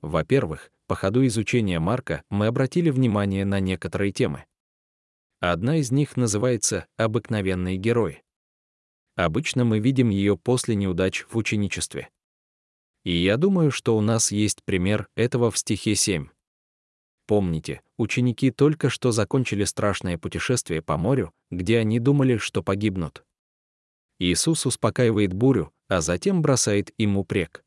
Во-первых, 0.00 0.72
по 0.86 0.94
ходу 0.94 1.26
изучения 1.26 1.78
Марка 1.78 2.22
мы 2.30 2.46
обратили 2.46 2.88
внимание 2.88 3.44
на 3.44 3.60
некоторые 3.60 4.12
темы. 4.12 4.46
Одна 5.40 5.76
из 5.76 5.90
них 5.92 6.16
называется 6.16 6.86
«Обыкновенные 6.96 7.76
герои». 7.76 8.22
Обычно 9.14 9.66
мы 9.66 9.78
видим 9.78 10.08
ее 10.08 10.38
после 10.38 10.74
неудач 10.74 11.26
в 11.28 11.36
ученичестве. 11.36 12.08
И 13.04 13.14
я 13.14 13.36
думаю, 13.36 13.70
что 13.70 13.94
у 13.94 14.00
нас 14.00 14.32
есть 14.32 14.64
пример 14.64 15.06
этого 15.16 15.50
в 15.50 15.58
стихе 15.58 15.94
7. 15.94 16.28
Помните, 17.26 17.80
ученики 17.96 18.50
только 18.50 18.90
что 18.90 19.10
закончили 19.10 19.64
страшное 19.64 20.18
путешествие 20.18 20.82
по 20.82 20.96
морю, 20.96 21.32
где 21.50 21.78
они 21.78 21.98
думали, 21.98 22.36
что 22.36 22.62
погибнут. 22.62 23.24
Иисус 24.18 24.66
успокаивает 24.66 25.32
бурю, 25.32 25.72
а 25.88 26.00
затем 26.00 26.42
бросает 26.42 26.92
им 26.98 27.16
упрек. 27.16 27.64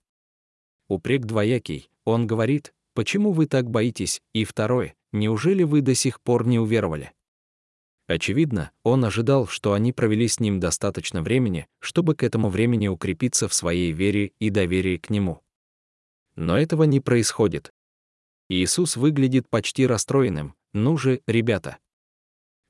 Упрек 0.87 1.25
двоякий. 1.25 1.89
Он 2.05 2.27
говорит, 2.27 2.73
«Почему 2.93 3.31
вы 3.31 3.47
так 3.47 3.69
боитесь?» 3.69 4.21
И 4.33 4.45
второе, 4.45 4.95
«Неужели 5.11 5.63
вы 5.63 5.81
до 5.81 5.93
сих 5.95 6.21
пор 6.21 6.47
не 6.47 6.59
уверовали?» 6.59 7.13
Очевидно, 8.07 8.71
он 8.83 9.03
ожидал, 9.03 9.47
что 9.47 9.73
они 9.73 9.91
провели 9.91 10.27
с 10.27 10.39
ним 10.39 10.61
достаточно 10.61 11.21
времени, 11.21 11.67
чтобы 11.79 12.15
к 12.15 12.23
этому 12.23 12.49
времени 12.49 12.87
укрепиться 12.87 13.49
в 13.49 13.53
своей 13.53 13.91
вере 13.91 14.31
и 14.39 14.49
доверии 14.49 14.97
к 14.97 15.09
нему. 15.09 15.41
Но 16.35 16.57
этого 16.57 16.83
не 16.83 17.01
происходит. 17.01 17.73
Иисус 18.49 18.95
выглядит 18.95 19.49
почти 19.49 19.85
расстроенным. 19.85 20.55
Ну 20.73 20.97
же, 20.97 21.21
ребята. 21.27 21.77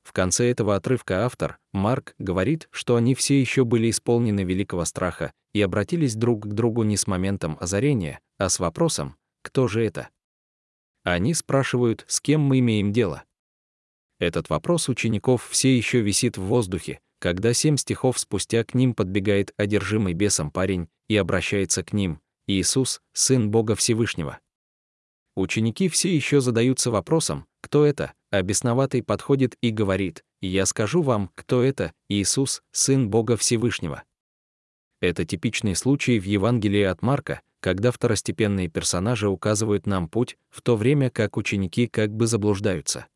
В 0.02 0.12
конце 0.12 0.50
этого 0.50 0.74
отрывка 0.74 1.26
автор, 1.26 1.58
Марк, 1.72 2.14
говорит, 2.18 2.68
что 2.70 2.96
они 2.96 3.14
все 3.14 3.40
еще 3.40 3.64
были 3.64 3.90
исполнены 3.90 4.40
великого 4.40 4.84
страха 4.84 5.32
и 5.52 5.60
обратились 5.60 6.14
друг 6.14 6.44
к 6.44 6.52
другу 6.52 6.82
не 6.82 6.96
с 6.96 7.06
моментом 7.06 7.56
озарения, 7.60 8.20
а 8.38 8.48
с 8.48 8.58
вопросом 8.58 9.16
«Кто 9.42 9.68
же 9.68 9.84
это?». 9.84 10.08
Они 11.04 11.34
спрашивают, 11.34 12.04
с 12.08 12.20
кем 12.20 12.40
мы 12.40 12.58
имеем 12.58 12.92
дело. 12.92 13.24
Этот 14.18 14.48
вопрос 14.50 14.88
учеников 14.88 15.46
все 15.48 15.76
еще 15.76 16.00
висит 16.00 16.38
в 16.38 16.42
воздухе, 16.42 17.00
когда 17.20 17.52
семь 17.52 17.76
стихов 17.76 18.18
спустя 18.18 18.64
к 18.64 18.74
ним 18.74 18.94
подбегает 18.94 19.52
одержимый 19.56 20.14
бесом 20.14 20.50
парень 20.50 20.88
и 21.08 21.16
обращается 21.16 21.84
к 21.84 21.92
ним, 21.92 22.20
Иисус, 22.46 23.00
Сын 23.12 23.50
Бога 23.50 23.74
Всевышнего. 23.74 24.40
Ученики 25.38 25.88
все 25.88 26.12
еще 26.12 26.40
задаются 26.40 26.90
вопросом, 26.90 27.46
кто 27.60 27.86
это, 27.86 28.12
а 28.32 28.42
бесноватый 28.42 29.04
подходит 29.04 29.56
и 29.60 29.70
говорит, 29.70 30.24
«Я 30.40 30.66
скажу 30.66 31.00
вам, 31.00 31.30
кто 31.36 31.62
это, 31.62 31.92
Иисус, 32.08 32.60
Сын 32.72 33.08
Бога 33.08 33.36
Всевышнего». 33.36 34.02
Это 35.00 35.24
типичный 35.24 35.76
случай 35.76 36.18
в 36.18 36.24
Евангелии 36.24 36.82
от 36.82 37.02
Марка, 37.02 37.40
когда 37.60 37.92
второстепенные 37.92 38.66
персонажи 38.66 39.28
указывают 39.28 39.86
нам 39.86 40.08
путь, 40.08 40.36
в 40.50 40.60
то 40.60 40.74
время 40.74 41.08
как 41.08 41.36
ученики 41.36 41.86
как 41.86 42.12
бы 42.12 42.26
заблуждаются. 42.26 43.06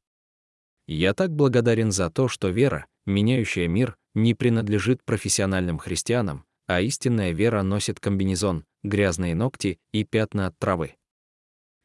Я 0.86 1.14
так 1.14 1.34
благодарен 1.34 1.90
за 1.90 2.08
то, 2.08 2.28
что 2.28 2.50
вера, 2.50 2.86
меняющая 3.04 3.66
мир, 3.66 3.96
не 4.14 4.34
принадлежит 4.34 5.02
профессиональным 5.04 5.78
христианам, 5.78 6.44
а 6.68 6.82
истинная 6.82 7.32
вера 7.32 7.62
носит 7.62 7.98
комбинезон, 7.98 8.64
грязные 8.84 9.34
ногти 9.34 9.80
и 9.90 10.04
пятна 10.04 10.46
от 10.46 10.56
травы. 10.60 10.94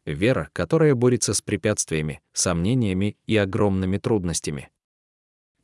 Вера, 0.08 0.50
которая 0.54 0.96
борется 0.96 1.34
с 1.34 1.42
препятствиями, 1.42 2.22
сомнениями 2.32 3.18
и 3.26 3.36
огромными 3.36 3.98
трудностями. 3.98 4.70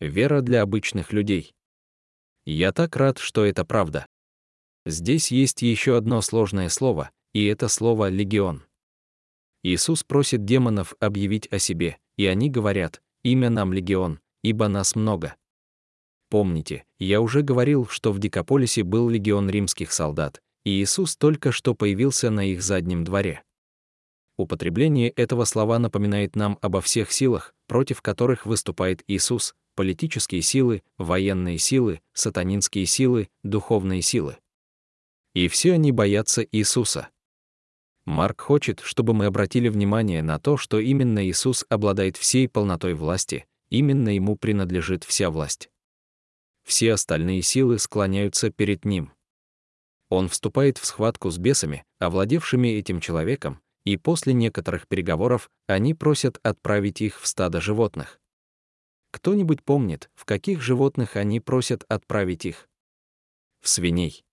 Вера 0.02 0.42
для 0.42 0.64
обычных 0.64 1.14
людей. 1.14 1.56
Я 2.46 2.74
так 2.74 2.98
рад, 2.98 3.20
что 3.20 3.46
это 3.46 3.64
правда. 3.64 4.06
Здесь 4.86 5.32
есть 5.32 5.62
еще 5.62 5.96
одно 5.96 6.20
сложное 6.20 6.68
слово, 6.68 7.12
и 7.32 7.46
это 7.46 7.70
слово 7.70 8.10
«легион». 8.10 8.64
Иисус 9.64 10.04
просит 10.04 10.44
демонов 10.44 10.94
объявить 11.00 11.48
о 11.50 11.58
себе, 11.58 11.98
и 12.18 12.26
они 12.26 12.50
говорят, 12.50 13.02
«Имя 13.24 13.50
нам 13.50 13.72
легион, 13.72 14.20
ибо 14.42 14.68
нас 14.68 14.98
много». 14.98 15.38
Помните, 16.30 16.84
я 17.00 17.22
уже 17.22 17.44
говорил, 17.44 17.88
что 17.88 18.12
в 18.12 18.20
Дикополисе 18.20 18.84
был 18.84 19.08
легион 19.08 19.50
римских 19.50 19.94
солдат, 19.94 20.42
и 20.66 20.72
Иисус 20.82 21.16
только 21.16 21.54
что 21.54 21.76
появился 21.76 22.30
на 22.30 22.44
их 22.46 22.62
заднем 22.62 23.06
дворе. 23.06 23.42
Употребление 24.38 25.10
этого 25.10 25.46
слова 25.46 25.78
напоминает 25.78 26.36
нам 26.36 26.58
обо 26.62 26.82
всех 26.82 27.12
силах, 27.12 27.54
против 27.68 28.02
которых 28.02 28.46
выступает 28.46 29.04
Иисус, 29.08 29.54
политические 29.76 30.42
силы, 30.42 30.82
военные 30.98 31.58
силы, 31.58 32.02
сатанинские 32.14 32.86
силы, 32.86 33.30
духовные 33.44 34.02
силы. 34.02 34.38
И 35.34 35.48
все 35.48 35.74
они 35.74 35.92
боятся 35.92 36.44
Иисуса. 36.52 37.10
Марк 38.06 38.42
хочет, 38.42 38.82
чтобы 38.82 39.14
мы 39.14 39.26
обратили 39.26 39.70
внимание 39.70 40.22
на 40.22 40.40
то, 40.40 40.58
что 40.58 40.80
именно 40.80 41.26
Иисус 41.26 41.66
обладает 41.70 42.18
всей 42.18 42.50
полнотой 42.50 42.96
власти, 42.96 43.46
именно 43.70 44.10
ему 44.10 44.36
принадлежит 44.36 45.04
вся 45.04 45.30
власть. 45.30 45.70
Все 46.64 46.94
остальные 46.94 47.42
силы 47.44 47.80
склоняются 47.80 48.50
перед 48.50 48.84
ним. 48.86 49.12
Он 50.10 50.28
вступает 50.28 50.78
в 50.78 50.86
схватку 50.86 51.30
с 51.30 51.38
бесами, 51.38 51.86
овладевшими 52.00 52.68
этим 52.68 53.00
человеком, 53.00 53.62
и 53.86 53.98
после 53.98 54.34
некоторых 54.34 54.88
переговоров 54.88 55.50
они 55.68 55.94
просят 55.94 56.40
отправить 56.44 57.02
их 57.02 57.20
в 57.20 57.28
стадо 57.28 57.62
животных. 57.62 58.20
Кто-нибудь 59.12 59.64
помнит, 59.64 60.10
в 60.16 60.26
каких 60.26 60.62
животных 60.62 61.16
они 61.16 61.40
просят 61.40 61.86
отправить 61.88 62.46
их? 62.46 62.70
В 63.62 63.70
свиней. 63.70 64.26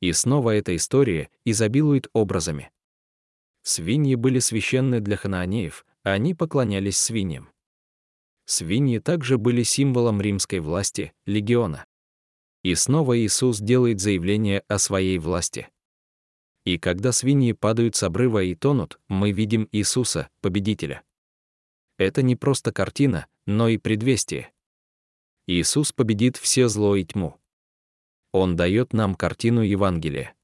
И 0.00 0.12
снова 0.12 0.50
эта 0.50 0.76
история 0.76 1.30
изобилует 1.44 2.08
образами. 2.12 2.70
Свиньи 3.62 4.14
были 4.14 4.38
священны 4.38 5.00
для 5.00 5.16
ханаанеев, 5.16 5.84
а 6.04 6.12
они 6.12 6.34
поклонялись 6.34 6.96
свиньям. 6.96 7.50
Свиньи 8.44 8.98
также 8.98 9.36
были 9.36 9.62
символом 9.62 10.22
римской 10.22 10.60
власти, 10.60 11.12
легиона. 11.26 11.84
И 12.62 12.74
снова 12.74 13.18
Иисус 13.18 13.58
делает 13.58 14.00
заявление 14.00 14.62
о 14.68 14.78
своей 14.78 15.18
власти. 15.18 15.68
И 16.68 16.76
когда 16.76 17.12
свиньи 17.12 17.52
падают 17.52 17.96
с 17.96 18.02
обрыва 18.02 18.42
и 18.42 18.54
тонут, 18.54 19.00
мы 19.08 19.32
видим 19.32 19.70
Иисуса, 19.72 20.28
победителя. 20.42 21.02
Это 21.96 22.20
не 22.20 22.36
просто 22.36 22.74
картина, 22.74 23.26
но 23.46 23.68
и 23.68 23.78
предвестие. 23.78 24.52
Иисус 25.46 25.92
победит 25.92 26.36
все 26.36 26.68
зло 26.68 26.94
и 26.94 27.06
тьму. 27.06 27.40
Он 28.32 28.54
дает 28.54 28.92
нам 28.92 29.14
картину 29.14 29.62
Евангелия. 29.62 30.34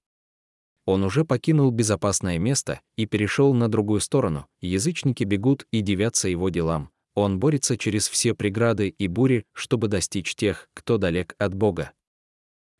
Он 0.86 1.04
уже 1.04 1.26
покинул 1.26 1.70
безопасное 1.70 2.38
место 2.38 2.80
и 2.96 3.04
перешел 3.04 3.52
на 3.52 3.68
другую 3.68 4.00
сторону. 4.00 4.46
Язычники 4.62 5.24
бегут 5.24 5.66
и 5.72 5.82
дивятся 5.82 6.30
его 6.30 6.48
делам. 6.48 6.88
Он 7.14 7.38
борется 7.38 7.76
через 7.76 8.08
все 8.08 8.34
преграды 8.34 8.88
и 8.88 9.08
бури, 9.08 9.44
чтобы 9.52 9.88
достичь 9.88 10.34
тех, 10.36 10.70
кто 10.72 10.96
далек 10.96 11.34
от 11.36 11.54
Бога. 11.54 11.92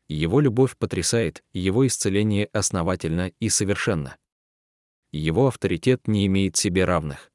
Его 0.07 0.39
любовь 0.39 0.77
потрясает, 0.77 1.43
его 1.53 1.85
исцеление 1.87 2.47
основательно 2.53 3.31
и 3.39 3.49
совершенно. 3.49 4.17
Его 5.11 5.47
авторитет 5.47 6.07
не 6.07 6.27
имеет 6.27 6.55
себе 6.57 6.85
равных. 6.85 7.31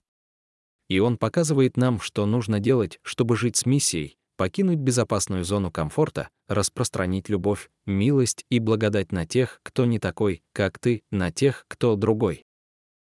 И 0.89 0.99
он 0.99 1.19
показывает 1.19 1.77
нам, 1.77 2.00
что 2.00 2.27
нужно 2.27 2.61
делать, 2.61 2.99
чтобы 3.03 3.37
жить 3.37 3.57
с 3.57 3.67
миссией, 3.67 4.17
покинуть 4.37 4.79
безопасную 4.79 5.45
зону 5.45 5.71
комфорта, 5.71 6.29
распространить 6.49 7.29
любовь, 7.29 7.71
милость 7.87 8.45
и 8.50 8.59
благодать 8.59 9.12
на 9.12 9.27
тех, 9.27 9.61
кто 9.62 9.85
не 9.85 9.99
такой, 9.99 10.43
как 10.53 10.79
ты, 10.79 11.03
на 11.11 11.31
тех, 11.31 11.65
кто 11.69 11.97
другой. 11.97 12.45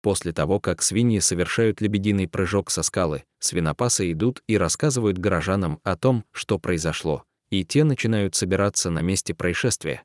После 0.03 0.33
того, 0.33 0.59
как 0.59 0.83
свиньи 0.83 1.21
совершают 1.21 1.81
лебединый 1.81 2.27
прыжок 2.27 2.71
со 2.71 2.83
скалы, 2.83 3.25
свинопасы 3.39 4.11
идут 4.11 4.43
и 4.49 4.59
рассказывают 4.59 5.19
горожанам 5.19 5.79
о 5.85 5.97
том, 5.97 6.25
что 6.33 6.59
произошло, 6.59 7.25
и 7.53 7.67
те 7.67 7.85
начинают 7.85 8.35
собираться 8.35 8.89
на 8.89 9.03
месте 9.03 9.35
происшествия. 9.35 10.03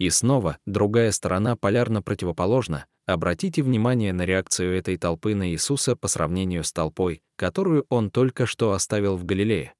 И 0.00 0.10
снова, 0.10 0.58
другая 0.66 1.12
сторона 1.12 1.54
полярно 1.54 2.02
противоположна. 2.02 2.86
Обратите 3.06 3.62
внимание 3.62 4.12
на 4.12 4.22
реакцию 4.22 4.76
этой 4.76 4.96
толпы 4.96 5.36
на 5.36 5.48
Иисуса 5.48 5.94
по 5.94 6.08
сравнению 6.08 6.64
с 6.64 6.72
толпой, 6.72 7.22
которую 7.36 7.86
он 7.88 8.10
только 8.10 8.46
что 8.46 8.72
оставил 8.72 9.16
в 9.16 9.24
Галилее. 9.24 9.74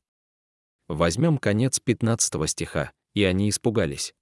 Возьмем 0.87 1.39
конец 1.39 1.81
15 1.81 2.49
стиха, 2.49 2.93
и 3.15 3.25
они 3.25 3.49
испугались. 3.49 4.15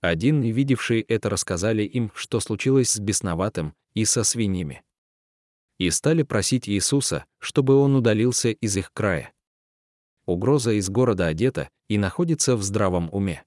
Один, 0.00 0.42
видевший 0.42 1.00
это, 1.00 1.30
рассказали 1.30 1.82
им, 1.82 2.12
что 2.14 2.38
случилось 2.38 2.90
с 2.90 3.00
бесноватым 3.00 3.74
и 3.94 4.04
со 4.04 4.22
свиньями. 4.22 4.84
И 5.78 5.90
стали 5.90 6.22
просить 6.22 6.68
Иисуса, 6.68 7.24
чтобы 7.40 7.74
он 7.74 7.96
удалился 7.96 8.50
из 8.50 8.76
их 8.76 8.92
края. 8.92 9.32
Угроза 10.26 10.72
из 10.72 10.90
города 10.90 11.26
одета 11.26 11.70
и 11.88 11.98
находится 11.98 12.56
в 12.56 12.62
здравом 12.62 13.08
уме. 13.12 13.44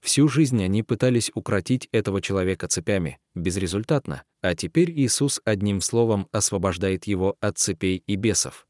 Всю 0.00 0.28
жизнь 0.28 0.62
они 0.62 0.82
пытались 0.82 1.30
укротить 1.34 1.88
этого 1.92 2.22
человека 2.22 2.68
цепями, 2.68 3.18
безрезультатно, 3.34 4.22
а 4.42 4.54
теперь 4.54 4.90
Иисус 4.90 5.40
одним 5.44 5.80
словом 5.80 6.28
освобождает 6.30 7.06
его 7.06 7.36
от 7.40 7.58
цепей 7.58 8.02
и 8.06 8.16
бесов. 8.16 8.66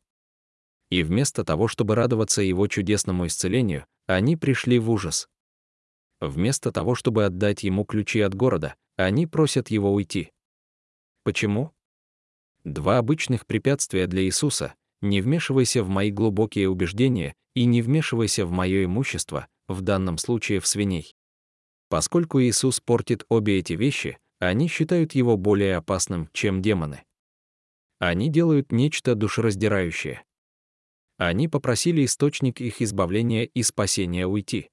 И 0.90 1.02
вместо 1.02 1.44
того, 1.44 1.68
чтобы 1.68 1.94
радоваться 1.94 2.40
его 2.40 2.66
чудесному 2.66 3.26
исцелению, 3.26 3.84
они 4.06 4.36
пришли 4.36 4.78
в 4.78 4.90
ужас. 4.90 5.28
Вместо 6.20 6.72
того, 6.72 6.94
чтобы 6.94 7.26
отдать 7.26 7.62
ему 7.62 7.84
ключи 7.84 8.20
от 8.20 8.34
города, 8.34 8.74
они 8.96 9.26
просят 9.26 9.70
его 9.70 9.92
уйти. 9.92 10.32
Почему? 11.24 11.72
Два 12.64 12.98
обычных 12.98 13.46
препятствия 13.46 14.06
для 14.06 14.22
Иисуса— 14.22 14.74
не 15.00 15.20
вмешивайся 15.20 15.82
в 15.82 15.88
мои 15.88 16.10
глубокие 16.10 16.68
убеждения 16.68 17.34
и 17.54 17.64
не 17.64 17.82
вмешивайся 17.82 18.46
в 18.46 18.50
мое 18.50 18.84
имущество, 18.84 19.46
в 19.66 19.80
данном 19.80 20.18
случае 20.18 20.60
в 20.60 20.66
свиней. 20.66 21.14
Поскольку 21.88 22.40
Иисус 22.40 22.80
портит 22.80 23.24
обе 23.28 23.58
эти 23.58 23.72
вещи, 23.72 24.18
они 24.38 24.68
считают 24.68 25.14
его 25.14 25.36
более 25.36 25.76
опасным, 25.76 26.28
чем 26.32 26.62
демоны. 26.62 27.04
Они 27.98 28.28
делают 28.28 28.70
нечто 28.70 29.14
душераздирающее. 29.14 30.24
Они 31.16 31.48
попросили 31.48 32.04
источник 32.04 32.60
их 32.60 32.80
избавления 32.80 33.44
и 33.44 33.62
спасения 33.62 34.26
уйти. 34.26 34.70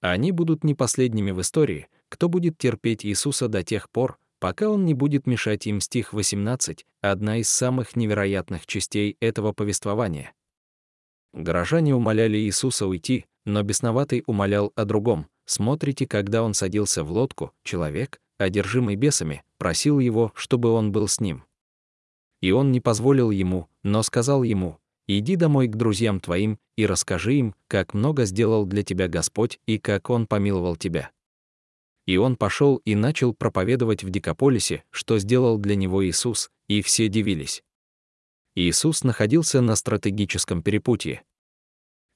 Они 0.00 0.30
будут 0.32 0.62
не 0.62 0.74
последними 0.74 1.30
в 1.30 1.40
истории, 1.40 1.88
кто 2.10 2.28
будет 2.28 2.58
терпеть 2.58 3.06
Иисуса 3.06 3.48
до 3.48 3.62
тех 3.62 3.90
пор, 3.90 4.18
пока 4.46 4.70
он 4.70 4.84
не 4.84 4.94
будет 4.94 5.26
мешать 5.26 5.66
им 5.66 5.80
стих 5.80 6.12
18, 6.12 6.86
одна 7.00 7.38
из 7.38 7.48
самых 7.48 7.96
невероятных 7.96 8.64
частей 8.64 9.16
этого 9.18 9.52
повествования. 9.52 10.34
Горожане 11.32 11.96
умоляли 11.96 12.38
Иисуса 12.38 12.86
уйти, 12.86 13.26
но 13.44 13.64
бесноватый 13.64 14.22
умолял 14.24 14.72
о 14.76 14.84
другом. 14.84 15.26
Смотрите, 15.46 16.06
когда 16.06 16.44
он 16.44 16.54
садился 16.54 17.02
в 17.02 17.10
лодку, 17.10 17.54
человек, 17.64 18.20
одержимый 18.38 18.94
бесами, 18.94 19.42
просил 19.58 19.98
его, 19.98 20.30
чтобы 20.36 20.70
он 20.70 20.92
был 20.92 21.08
с 21.08 21.18
ним. 21.18 21.42
И 22.40 22.52
он 22.52 22.70
не 22.70 22.80
позволил 22.80 23.32
ему, 23.32 23.68
но 23.82 24.04
сказал 24.04 24.44
ему, 24.44 24.78
Иди 25.08 25.34
домой 25.34 25.66
к 25.66 25.74
друзьям 25.74 26.20
твоим 26.20 26.60
и 26.76 26.86
расскажи 26.86 27.34
им, 27.34 27.56
как 27.66 27.94
много 27.94 28.26
сделал 28.26 28.64
для 28.64 28.84
тебя 28.84 29.08
Господь 29.08 29.58
и 29.66 29.80
как 29.80 30.08
Он 30.08 30.28
помиловал 30.28 30.76
тебя». 30.76 31.10
И 32.06 32.16
он 32.16 32.36
пошел 32.36 32.76
и 32.84 32.94
начал 32.94 33.34
проповедовать 33.34 34.04
в 34.04 34.10
Дикополисе, 34.10 34.84
что 34.90 35.18
сделал 35.18 35.58
для 35.58 35.74
него 35.74 36.06
Иисус, 36.06 36.50
и 36.68 36.80
все 36.82 37.08
дивились. 37.08 37.62
Иисус 38.54 39.04
находился 39.04 39.60
на 39.60 39.76
стратегическом 39.76 40.62
перепутье. 40.62 41.22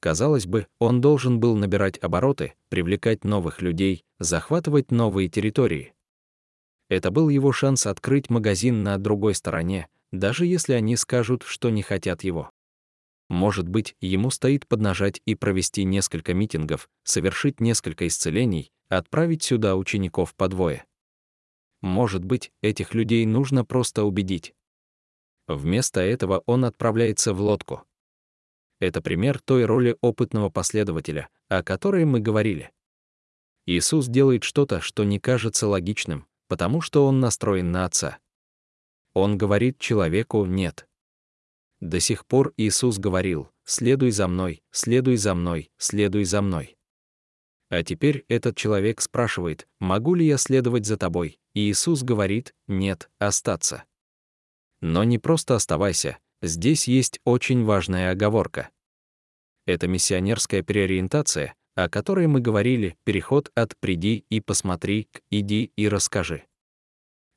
Казалось 0.01 0.47
бы, 0.47 0.67
он 0.79 1.01
должен 1.03 1.41
был 1.41 1.57
набирать 1.57 1.99
обороты, 1.99 2.55
привлекать 2.71 3.25
новых 3.25 3.61
людей, 3.61 4.05
захватывать 4.19 4.91
новые 4.91 5.29
территории. 5.29 5.93
Это 6.89 7.11
был 7.11 7.29
его 7.29 7.53
шанс 7.53 7.87
открыть 7.87 8.31
магазин 8.31 8.83
на 8.83 8.97
другой 8.97 9.35
стороне, 9.35 9.89
даже 10.13 10.47
если 10.47 10.73
они 10.73 10.97
скажут, 10.97 11.43
что 11.43 11.69
не 11.69 11.83
хотят 11.83 12.25
его. 12.25 12.51
Может 13.29 13.69
быть, 13.69 13.95
ему 14.01 14.31
стоит 14.31 14.67
поднажать 14.67 15.21
и 15.25 15.35
провести 15.35 15.85
несколько 15.85 16.33
митингов, 16.35 16.89
совершить 17.05 17.61
несколько 17.61 18.09
исцелений, 18.09 18.73
отправить 18.91 19.43
сюда 19.43 19.77
учеников 19.77 20.35
по 20.35 20.49
двое. 20.49 20.85
Может 21.81 22.25
быть, 22.25 22.53
этих 22.61 22.93
людей 22.93 23.25
нужно 23.25 23.65
просто 23.65 24.05
убедить. 24.05 24.55
Вместо 25.47 26.01
этого 26.01 26.43
он 26.47 26.65
отправляется 26.65 27.33
в 27.33 27.41
лодку. 27.41 27.85
Это 28.79 29.01
пример 29.01 29.41
той 29.41 29.65
роли 29.65 29.97
опытного 30.01 30.51
последователя, 30.51 31.29
о 31.49 31.63
которой 31.63 32.05
мы 32.05 32.21
говорили. 32.21 32.71
Иисус 33.67 34.07
делает 34.07 34.43
что-то, 34.43 34.81
что 34.81 35.05
не 35.05 35.19
кажется 35.19 35.67
логичным, 35.67 36.27
потому 36.49 36.81
что 36.81 37.07
он 37.07 37.21
настроен 37.21 37.71
на 37.73 37.85
Отца. 37.85 38.19
Он 39.15 39.39
говорит 39.39 39.79
человеку 39.79 40.45
«нет». 40.45 40.87
До 41.81 41.99
сих 42.01 42.27
пор 42.27 42.53
Иисус 42.57 42.99
говорил 42.99 43.49
«следуй 43.65 44.11
за 44.11 44.29
мной, 44.29 44.63
следуй 44.71 45.17
за 45.17 45.35
мной, 45.35 45.71
следуй 45.79 46.25
за 46.25 46.43
мной». 46.43 46.77
А 47.71 47.85
теперь 47.85 48.25
этот 48.29 48.57
человек 48.57 49.01
спрашивает 49.01 49.69
«могу 49.79 50.17
ли 50.17 50.27
я 50.27 50.39
следовать 50.39 50.87
за 50.87 50.97
тобой?» 50.97 51.39
И 51.55 51.71
Иисус 51.71 52.03
говорит 52.03 52.53
«нет, 52.67 53.09
остаться». 53.19 53.85
Но 54.81 55.05
не 55.05 55.19
просто 55.19 55.55
оставайся, 55.55 56.19
здесь 56.43 56.89
есть 56.89 57.21
очень 57.25 57.65
важная 57.65 58.11
оговорка. 58.11 58.71
Это 59.67 59.87
миссионерская 59.87 60.63
переориентация, 60.63 61.55
о 61.77 61.89
которой 61.89 62.27
мы 62.27 62.41
говорили, 62.41 62.97
переход 63.05 63.53
от 63.55 63.77
«приди 63.79 64.25
и 64.31 64.41
посмотри» 64.41 65.05
к 65.05 65.21
«иди 65.31 65.71
и 65.77 65.89
расскажи». 65.89 66.43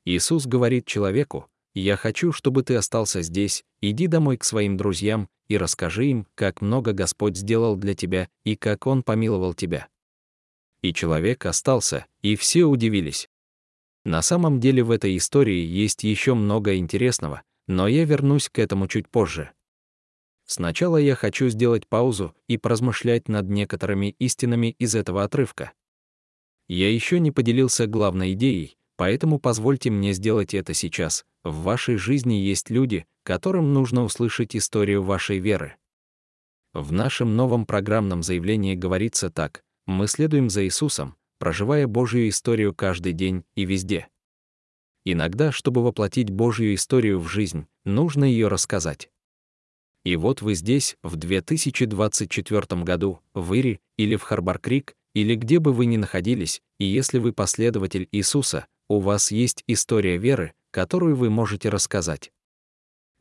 Иисус 0.04 0.46
говорит 0.46 0.84
человеку, 0.84 1.48
я 1.74 1.96
хочу, 1.96 2.32
чтобы 2.32 2.64
ты 2.64 2.74
остался 2.74 3.22
здесь, 3.22 3.64
иди 3.80 4.08
домой 4.08 4.36
к 4.36 4.44
своим 4.44 4.76
друзьям 4.76 5.28
и 5.46 5.56
расскажи 5.56 6.06
им, 6.06 6.26
как 6.34 6.60
много 6.60 6.92
Господь 6.92 7.36
сделал 7.36 7.76
для 7.76 7.94
тебя 7.94 8.28
и 8.44 8.56
как 8.56 8.88
Он 8.88 9.04
помиловал 9.04 9.54
тебя». 9.54 9.88
И 10.84 10.92
человек 10.92 11.46
остался, 11.46 12.04
и 12.20 12.36
все 12.36 12.64
удивились. 12.64 13.30
На 14.04 14.20
самом 14.20 14.60
деле 14.60 14.82
в 14.82 14.90
этой 14.90 15.16
истории 15.16 15.64
есть 15.64 16.04
еще 16.04 16.34
много 16.34 16.76
интересного, 16.76 17.40
но 17.66 17.88
я 17.88 18.04
вернусь 18.04 18.50
к 18.50 18.58
этому 18.58 18.86
чуть 18.86 19.08
позже. 19.08 19.50
Сначала 20.44 20.98
я 20.98 21.14
хочу 21.14 21.48
сделать 21.48 21.86
паузу 21.88 22.36
и 22.48 22.58
поразмышлять 22.58 23.28
над 23.28 23.48
некоторыми 23.48 24.14
истинами 24.18 24.76
из 24.78 24.94
этого 24.94 25.24
отрывка. 25.24 25.72
Я 26.68 26.92
еще 26.92 27.18
не 27.18 27.30
поделился 27.30 27.86
главной 27.86 28.34
идеей, 28.34 28.76
поэтому 28.96 29.38
позвольте 29.38 29.88
мне 29.88 30.12
сделать 30.12 30.52
это 30.52 30.74
сейчас. 30.74 31.24
В 31.44 31.62
вашей 31.62 31.96
жизни 31.96 32.34
есть 32.34 32.68
люди, 32.68 33.06
которым 33.22 33.72
нужно 33.72 34.04
услышать 34.04 34.54
историю 34.54 35.02
вашей 35.02 35.38
веры. 35.38 35.76
В 36.74 36.92
нашем 36.92 37.36
новом 37.36 37.64
программном 37.64 38.22
заявлении 38.22 38.74
говорится 38.74 39.30
так: 39.30 39.63
мы 39.86 40.06
следуем 40.06 40.50
за 40.50 40.64
Иисусом, 40.64 41.16
проживая 41.38 41.86
Божью 41.86 42.28
историю 42.28 42.74
каждый 42.74 43.12
день 43.12 43.44
и 43.54 43.64
везде. 43.64 44.08
Иногда, 45.04 45.52
чтобы 45.52 45.82
воплотить 45.82 46.30
Божью 46.30 46.74
историю 46.74 47.20
в 47.20 47.28
жизнь, 47.28 47.66
нужно 47.84 48.24
ее 48.24 48.48
рассказать. 48.48 49.10
И 50.04 50.16
вот 50.16 50.42
вы 50.42 50.54
здесь, 50.54 50.96
в 51.02 51.16
2024 51.16 52.82
году, 52.82 53.20
в 53.34 53.52
Ире 53.54 53.80
или 53.96 54.16
в 54.16 54.22
Харбар-Крик, 54.22 54.94
или 55.14 55.34
где 55.34 55.58
бы 55.58 55.72
вы 55.72 55.86
ни 55.86 55.96
находились, 55.96 56.60
и 56.78 56.84
если 56.84 57.18
вы 57.18 57.32
последователь 57.32 58.08
Иисуса, 58.12 58.66
у 58.88 59.00
вас 59.00 59.30
есть 59.30 59.62
история 59.66 60.18
веры, 60.18 60.52
которую 60.70 61.16
вы 61.16 61.30
можете 61.30 61.68
рассказать. 61.68 62.32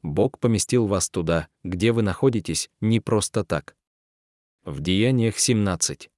Бог 0.02 0.39
поместил 0.39 0.88
вас 0.88 1.10
туда, 1.10 1.47
где 1.63 1.93
вы 1.93 2.02
находитесь, 2.02 2.69
не 2.82 2.99
просто 2.99 3.45
так. 3.45 3.76
В 4.65 4.82
Деяниях 4.82 5.39
17. 5.39 6.10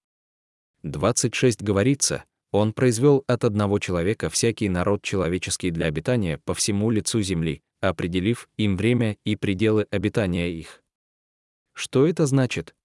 26 0.86 1.64
говорится, 1.64 2.26
Он 2.52 2.72
произвел 2.72 3.24
от 3.26 3.44
одного 3.44 3.80
человека 3.80 4.30
всякий 4.30 4.70
народ 4.70 5.02
человеческий 5.02 5.72
для 5.72 5.88
обитания 5.88 6.38
по 6.46 6.54
всему 6.54 6.92
лицу 6.92 7.24
земли, 7.24 7.64
определив 7.82 8.48
им 8.58 8.78
время 8.78 9.18
и 9.24 9.36
пределы 9.36 9.88
обитания 9.90 10.52
их. 10.52 10.84
Что 11.74 12.06
это 12.06 12.28
значит? 12.28 12.76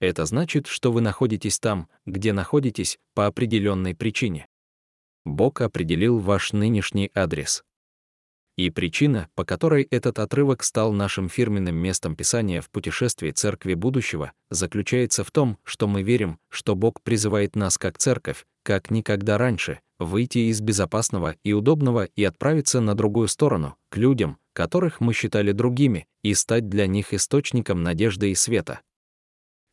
Это 0.00 0.26
значит, 0.26 0.68
что 0.68 0.92
вы 0.92 1.00
находитесь 1.00 1.58
там, 1.58 1.88
где 2.06 2.32
находитесь, 2.32 3.00
по 3.14 3.26
определенной 3.26 3.96
причине. 3.96 4.46
Бог 5.24 5.60
определил 5.60 6.20
ваш 6.20 6.52
нынешний 6.52 7.10
адрес. 7.14 7.64
И 8.58 8.70
причина, 8.70 9.28
по 9.36 9.44
которой 9.44 9.84
этот 9.84 10.18
отрывок 10.18 10.64
стал 10.64 10.92
нашим 10.92 11.28
фирменным 11.28 11.76
местом 11.76 12.16
Писания 12.16 12.60
в 12.60 12.68
путешествии 12.70 13.30
Церкви 13.30 13.74
будущего, 13.74 14.32
заключается 14.50 15.22
в 15.22 15.30
том, 15.30 15.58
что 15.62 15.86
мы 15.86 16.02
верим, 16.02 16.40
что 16.48 16.74
Бог 16.74 17.00
призывает 17.02 17.54
нас 17.54 17.78
как 17.78 17.98
церковь, 17.98 18.46
как 18.64 18.90
никогда 18.90 19.38
раньше, 19.38 19.78
выйти 20.00 20.50
из 20.50 20.60
безопасного 20.60 21.36
и 21.44 21.52
удобного 21.52 22.06
и 22.16 22.24
отправиться 22.24 22.80
на 22.80 22.96
другую 22.96 23.28
сторону, 23.28 23.76
к 23.90 23.96
людям, 23.96 24.38
которых 24.54 25.00
мы 25.00 25.14
считали 25.14 25.52
другими, 25.52 26.08
и 26.24 26.34
стать 26.34 26.68
для 26.68 26.88
них 26.88 27.14
источником 27.14 27.84
надежды 27.84 28.32
и 28.32 28.34
света. 28.34 28.80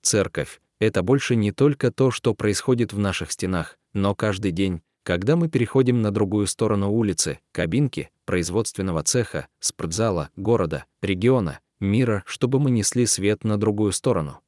Церковь— 0.04 0.62
это 0.80 1.02
больше 1.02 1.36
не 1.36 1.52
только 1.52 1.90
то, 1.92 2.12
что 2.12 2.36
происходит 2.36 2.94
в 2.94 3.00
наших 3.00 3.32
стенах, 3.32 3.80
но 3.94 4.14
каждый 4.14 4.52
день, 4.52 4.84
когда 5.06 5.36
мы 5.36 5.50
переходим 5.50 6.02
на 6.02 6.10
другую 6.10 6.48
сторону 6.48 6.92
улицы, 6.92 7.40
кабинки, 7.52 8.10
производственного 8.26 9.04
цеха, 9.04 9.48
спортзала, 9.60 10.32
города, 10.36 10.86
региона, 11.04 11.60
мира, 11.80 12.24
чтобы 12.26 12.60
мы 12.60 12.72
несли 12.72 13.06
свет 13.06 13.44
на 13.44 13.60
другую 13.60 13.92
сторону. 13.92 14.40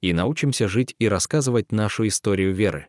И 0.00 0.12
научимся 0.12 0.66
жить 0.66 0.96
и 0.98 1.08
рассказывать 1.08 1.70
нашу 1.70 2.08
историю 2.08 2.52
веры. 2.52 2.88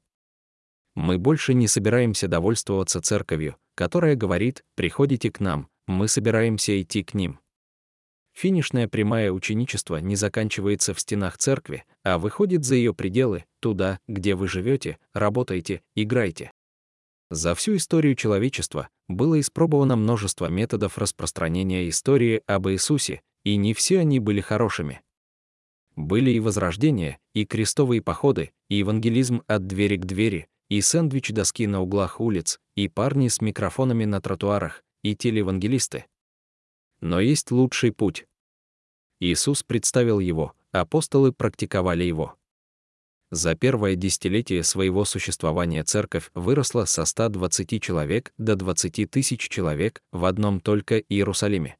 Мы 0.95 1.19
больше 1.19 1.53
не 1.53 1.67
собираемся 1.67 2.27
довольствоваться 2.27 2.99
церковью, 2.99 3.57
которая 3.75 4.15
говорит 4.15 4.65
«приходите 4.73 5.31
к 5.31 5.39
нам», 5.39 5.69
мы 5.85 6.07
собираемся 6.07 6.81
идти 6.81 7.03
к 7.03 7.13
ним. 7.13 7.39
Финишная 8.33 8.87
прямая 8.87 9.31
ученичество 9.31 9.97
не 9.97 10.15
заканчивается 10.15 10.95
в 10.95 10.99
стенах 10.99 11.37
церкви, 11.37 11.85
а 12.01 12.17
выходит 12.17 12.65
за 12.65 12.73
ее 12.73 12.95
пределы, 12.95 13.45
туда, 13.59 13.99
где 14.07 14.33
вы 14.33 14.47
живете, 14.47 14.97
работаете, 15.13 15.83
играете. 15.93 16.51
За 17.31 17.55
всю 17.55 17.77
историю 17.77 18.15
человечества 18.15 18.89
было 19.07 19.39
испробовано 19.39 19.95
множество 19.95 20.47
методов 20.47 20.97
распространения 20.97 21.87
истории 21.87 22.43
об 22.45 22.67
Иисусе, 22.67 23.21
и 23.45 23.55
не 23.55 23.73
все 23.73 23.99
они 23.99 24.19
были 24.19 24.41
хорошими. 24.41 25.01
Были 25.95 26.31
и 26.31 26.41
возрождения, 26.41 27.19
и 27.33 27.45
крестовые 27.45 28.01
походы, 28.01 28.51
и 28.67 28.75
евангелизм 28.75 29.43
от 29.47 29.65
двери 29.65 29.95
к 29.95 30.05
двери, 30.05 30.49
и 30.67 30.81
сэндвич-доски 30.81 31.67
на 31.67 31.81
углах 31.81 32.19
улиц, 32.19 32.59
и 32.75 32.89
парни 32.89 33.29
с 33.29 33.39
микрофонами 33.39 34.03
на 34.03 34.19
тротуарах, 34.19 34.83
и 35.01 35.15
телеевангелисты. 35.15 36.07
Но 36.99 37.21
есть 37.21 37.49
лучший 37.49 37.93
путь. 37.93 38.25
Иисус 39.21 39.63
представил 39.63 40.19
его, 40.19 40.53
апостолы 40.73 41.31
практиковали 41.31 42.03
его. 42.03 42.35
За 43.31 43.55
первое 43.55 43.95
десятилетие 43.95 44.61
своего 44.61 45.05
существования 45.05 45.85
церковь 45.85 46.29
выросла 46.33 46.83
со 46.83 47.05
120 47.05 47.81
человек 47.81 48.33
до 48.37 48.57
20 48.57 49.09
тысяч 49.09 49.47
человек 49.47 50.03
в 50.11 50.25
одном 50.25 50.59
только 50.59 50.99
Иерусалиме. 50.99 51.77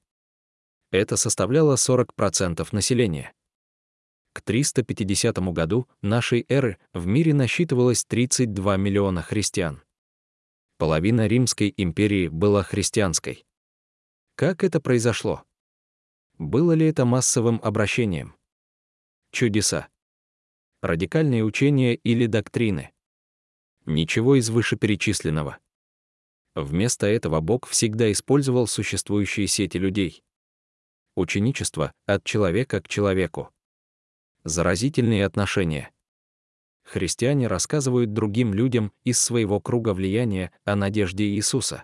Это 0.91 1.17
составляло 1.17 1.75
40% 1.75 2.65
населения. 2.71 3.33
К 4.31 4.41
350 4.41 5.39
году 5.53 5.89
нашей 6.01 6.45
эры 6.47 6.77
в 6.93 7.05
мире 7.05 7.33
насчитывалось 7.33 8.05
32 8.05 8.77
миллиона 8.77 9.21
христиан. 9.21 9.83
Половина 10.77 11.27
Римской 11.27 11.73
империи 11.75 12.29
была 12.29 12.63
христианской. 12.63 13.45
Как 14.35 14.63
это 14.63 14.79
произошло? 14.79 15.43
Было 16.37 16.71
ли 16.71 16.87
это 16.87 17.03
массовым 17.03 17.59
обращением? 17.61 18.35
Чудеса 19.31 19.90
радикальные 20.81 21.43
учения 21.43 21.95
или 21.95 22.25
доктрины. 22.25 22.91
Ничего 23.85 24.35
из 24.35 24.49
вышеперечисленного. 24.49 25.57
Вместо 26.55 27.07
этого 27.07 27.39
Бог 27.39 27.67
всегда 27.67 28.11
использовал 28.11 28.67
существующие 28.67 29.47
сети 29.47 29.77
людей. 29.77 30.23
Ученичество 31.15 31.93
от 32.05 32.23
человека 32.23 32.81
к 32.81 32.87
человеку. 32.87 33.51
Заразительные 34.43 35.25
отношения. 35.25 35.91
Христиане 36.83 37.47
рассказывают 37.47 38.13
другим 38.13 38.53
людям 38.53 38.91
из 39.03 39.19
своего 39.19 39.59
круга 39.59 39.93
влияния 39.93 40.51
о 40.65 40.75
надежде 40.75 41.25
Иисуса. 41.25 41.83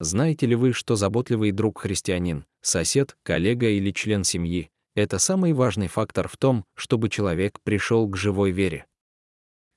Знаете 0.00 0.46
ли 0.46 0.54
вы, 0.54 0.72
что 0.72 0.96
заботливый 0.96 1.52
друг 1.52 1.80
христианин, 1.80 2.44
сосед, 2.60 3.16
коллега 3.22 3.68
или 3.68 3.90
член 3.92 4.24
семьи 4.24 4.70
это 4.98 5.18
самый 5.18 5.52
важный 5.52 5.86
фактор 5.86 6.28
в 6.28 6.36
том, 6.36 6.64
чтобы 6.74 7.08
человек 7.08 7.60
пришел 7.62 8.08
к 8.08 8.16
живой 8.16 8.50
вере. 8.50 8.86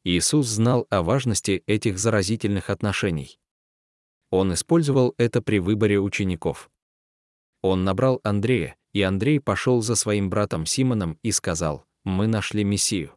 Иисус 0.04 0.48
знал 0.48 0.88
о 0.90 1.04
важности 1.04 1.64
этих 1.68 2.00
заразительных 2.00 2.72
отношений. 2.72 3.40
Он 4.32 4.54
использовал 4.54 5.14
это 5.18 5.42
при 5.44 5.60
выборе 5.60 6.00
учеников. 6.00 6.72
Он 7.62 7.84
набрал 7.84 8.20
Андрея, 8.24 8.76
и 8.94 9.04
Андрей 9.04 9.40
пошел 9.40 9.82
за 9.82 9.96
своим 9.96 10.30
братом 10.30 10.66
Симоном 10.66 11.20
и 11.22 11.32
сказал, 11.32 11.86
«Мы 12.04 12.26
нашли 12.26 12.64
Мессию». 12.64 13.16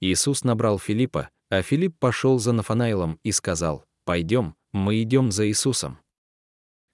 Иисус 0.00 0.44
набрал 0.44 0.78
Филиппа, 0.78 1.30
а 1.48 1.62
Филипп 1.62 1.98
пошел 1.98 2.38
за 2.38 2.52
Нафанаилом 2.52 3.18
и 3.24 3.32
сказал, 3.32 3.84
«Пойдем, 4.04 4.54
мы 4.72 5.02
идем 5.02 5.32
за 5.32 5.48
Иисусом». 5.48 5.98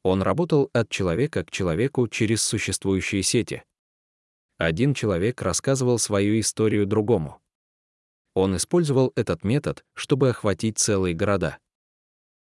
Он 0.02 0.22
работал 0.22 0.70
от 0.72 0.88
человека 0.88 1.44
к 1.44 1.50
человеку 1.50 2.08
через 2.08 2.42
существующие 2.42 3.22
сети. 3.22 3.64
Один 4.58 4.94
человек 4.94 5.42
рассказывал 5.42 5.98
свою 5.98 6.40
историю 6.40 6.86
другому. 6.86 7.42
Он 8.34 8.56
использовал 8.56 9.12
этот 9.14 9.44
метод, 9.44 9.84
чтобы 9.94 10.30
охватить 10.30 10.78
целые 10.78 11.14
города. 11.14 11.58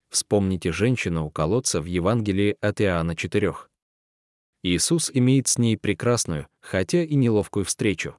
Вспомните 0.09 0.73
женщину 0.73 1.25
у 1.25 1.29
колодца 1.29 1.79
в 1.81 1.85
Евангелии 1.85 2.57
от 2.59 2.81
Иоанна 2.81 3.15
4. 3.15 3.53
Иисус 4.63 5.09
имеет 5.13 5.47
с 5.47 5.57
ней 5.57 5.77
прекрасную, 5.77 6.47
хотя 6.59 7.03
и 7.03 7.15
неловкую 7.15 7.63
встречу. 7.65 8.17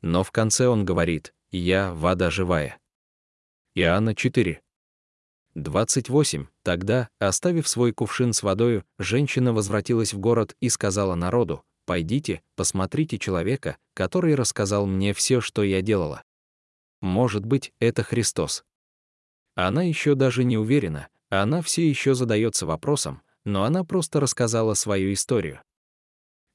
Но 0.00 0.22
в 0.22 0.30
конце 0.30 0.68
он 0.68 0.84
говорит 0.84 1.34
«Я— 1.50 1.92
вода 1.94 2.30
живая». 2.30 2.78
Иоанна 3.74 4.14
4. 4.14 4.62
28. 5.54 6.46
Тогда, 6.62 7.08
оставив 7.18 7.68
свой 7.68 7.92
кувшин 7.92 8.32
с 8.32 8.42
водою, 8.42 8.84
женщина 8.98 9.52
возвратилась 9.52 10.14
в 10.14 10.18
город 10.18 10.56
и 10.60 10.68
сказала 10.68 11.14
народу, 11.14 11.64
Пойдите, 11.84 12.42
посмотрите 12.54 13.18
человека, 13.18 13.76
который 13.94 14.34
рассказал 14.34 14.86
мне 14.86 15.12
все, 15.12 15.40
что 15.40 15.62
я 15.62 15.82
делала. 15.82 16.22
Может 17.00 17.44
быть, 17.44 17.72
это 17.80 18.02
Христос. 18.02 18.64
Она 19.54 19.82
еще 19.82 20.14
даже 20.14 20.44
не 20.44 20.56
уверена, 20.56 21.08
она 21.28 21.60
все 21.62 21.88
еще 21.88 22.14
задается 22.14 22.66
вопросом, 22.66 23.22
но 23.44 23.64
она 23.64 23.84
просто 23.84 24.20
рассказала 24.20 24.74
свою 24.74 25.12
историю. 25.12 25.60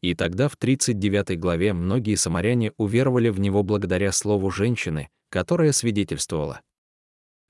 И 0.02 0.14
тогда 0.14 0.48
в 0.48 0.56
39 0.56 1.40
главе 1.40 1.74
многие 1.74 2.16
самаряне 2.16 2.72
уверовали 2.78 3.30
в 3.30 3.40
него 3.40 3.64
благодаря 3.64 4.12
слову 4.12 4.52
женщины, 4.52 5.10
которая 5.30 5.72
свидетельствовала. 5.72 6.62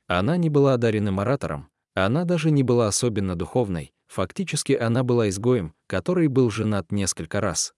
Она 0.07 0.37
не 0.37 0.49
была 0.49 0.73
одаренным 0.73 1.19
оратором, 1.19 1.69
Она 1.93 2.25
даже 2.25 2.51
не 2.51 2.63
была 2.63 2.87
особенно 2.87 3.35
духовной, 3.35 3.91
фактически 4.07 4.73
она 4.73 5.03
была 5.03 5.29
изгоем, 5.29 5.73
который 5.87 6.27
был 6.27 6.49
женат 6.49 6.91
несколько 6.91 7.41
раз. 7.41 7.73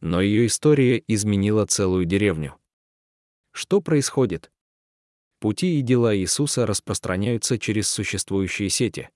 Но 0.00 0.20
ее 0.20 0.46
история 0.46 1.02
изменила 1.06 1.66
целую 1.66 2.04
деревню. 2.04 2.54
Что 3.52 3.80
происходит? 3.80 4.50
Пути 5.40 5.78
и 5.78 5.82
дела 5.82 6.16
Иисуса 6.16 6.66
распространяются 6.66 7.58
через 7.58 7.88
существующие 7.88 8.68
сети. 8.68 9.10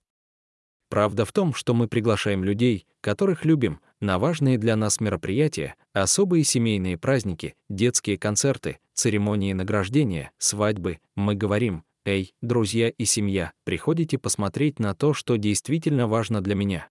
Правда 0.88 1.24
в 1.24 1.32
том, 1.32 1.54
что 1.54 1.74
мы 1.74 1.88
приглашаем 1.88 2.44
людей, 2.44 2.86
которых 3.00 3.44
любим, 3.44 3.80
на 4.00 4.18
важные 4.18 4.58
для 4.58 4.76
нас 4.76 5.00
мероприятия, 5.00 5.76
особые 5.92 6.44
семейные 6.44 6.98
праздники, 6.98 7.54
детские 7.68 8.18
концерты, 8.18 8.78
церемонии 8.92 9.52
награждения, 9.52 10.30
свадьбы. 10.38 10.98
Мы 11.14 11.34
говорим, 11.34 11.84
«Эй, 12.04 12.34
друзья 12.42 12.90
и 12.90 13.04
семья, 13.04 13.52
приходите 13.64 14.18
посмотреть 14.18 14.78
на 14.78 14.94
то, 14.94 15.14
что 15.14 15.36
действительно 15.36 16.06
важно 16.06 16.42
для 16.42 16.54
меня». 16.54 16.90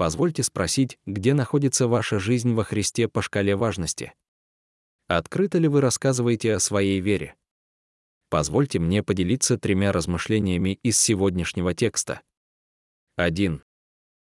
Позвольте 0.00 0.42
спросить, 0.42 0.98
где 1.04 1.34
находится 1.34 1.86
ваша 1.86 2.18
жизнь 2.18 2.54
во 2.54 2.64
Христе 2.64 3.06
по 3.06 3.20
шкале 3.20 3.54
важности? 3.54 4.14
Открыто 5.08 5.58
ли 5.58 5.68
вы 5.68 5.82
рассказываете 5.82 6.54
о 6.54 6.58
своей 6.58 7.00
вере? 7.00 7.34
Позвольте 8.30 8.78
мне 8.78 9.02
поделиться 9.02 9.58
тремя 9.58 9.92
размышлениями 9.92 10.78
из 10.82 10.98
сегодняшнего 10.98 11.74
текста. 11.74 12.22
1. 13.16 13.62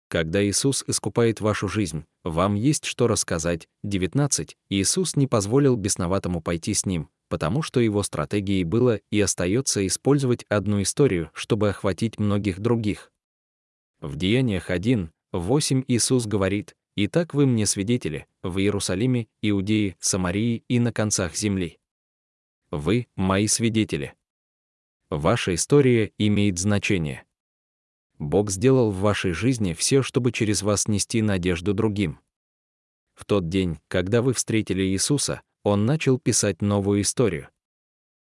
Когда 0.08 0.44
Иисус 0.44 0.84
искупает 0.88 1.40
вашу 1.40 1.68
жизнь, 1.68 2.06
вам 2.24 2.56
есть 2.56 2.86
что 2.86 3.08
рассказать. 3.08 3.68
19. 3.84 4.58
Иисус 4.70 5.16
не 5.16 5.28
позволил 5.28 5.76
бесноватому 5.76 6.42
пойти 6.42 6.74
с 6.74 6.88
ним, 6.88 7.12
потому 7.30 7.62
что 7.62 7.80
его 7.80 8.04
стратегией 8.04 8.64
было 8.64 9.00
и 9.12 9.22
остается 9.22 9.86
использовать 9.88 10.44
одну 10.50 10.82
историю, 10.82 11.30
чтобы 11.34 11.70
охватить 11.70 12.20
многих 12.20 12.60
других. 12.60 13.12
В 14.02 14.16
Деяниях 14.16 14.70
1, 14.70 15.12
8 15.32 15.84
Иисус 15.88 16.26
говорит, 16.26 16.76
«Итак 16.96 17.34
вы 17.34 17.46
мне 17.46 17.66
свидетели, 17.66 18.28
в 18.42 18.58
Иерусалиме, 18.58 19.28
Иудее, 19.42 19.96
Самарии 20.00 20.64
и 20.68 20.80
на 20.80 20.92
концах 20.92 21.36
земли». 21.36 21.80
Вы— 22.72 23.08
мои 23.16 23.48
свидетели. 23.48 24.16
Ваша 25.10 25.56
история 25.56 26.12
имеет 26.18 26.60
значение. 26.60 27.26
Бог 28.20 28.52
сделал 28.52 28.92
в 28.92 29.00
вашей 29.00 29.32
жизни 29.32 29.74
все, 29.74 30.04
чтобы 30.04 30.32
через 30.32 30.62
вас 30.62 30.88
нести 30.88 31.22
надежду 31.22 31.74
другим. 31.74 32.20
В 33.16 33.26
тот 33.26 33.50
день, 33.50 33.80
когда 33.88 34.22
вы 34.22 34.34
встретили 34.34 34.84
Иисуса, 34.84 35.42
Он 35.64 35.86
начал 35.86 36.18
писать 36.18 36.62
новую 36.62 37.02
историю. 37.02 37.50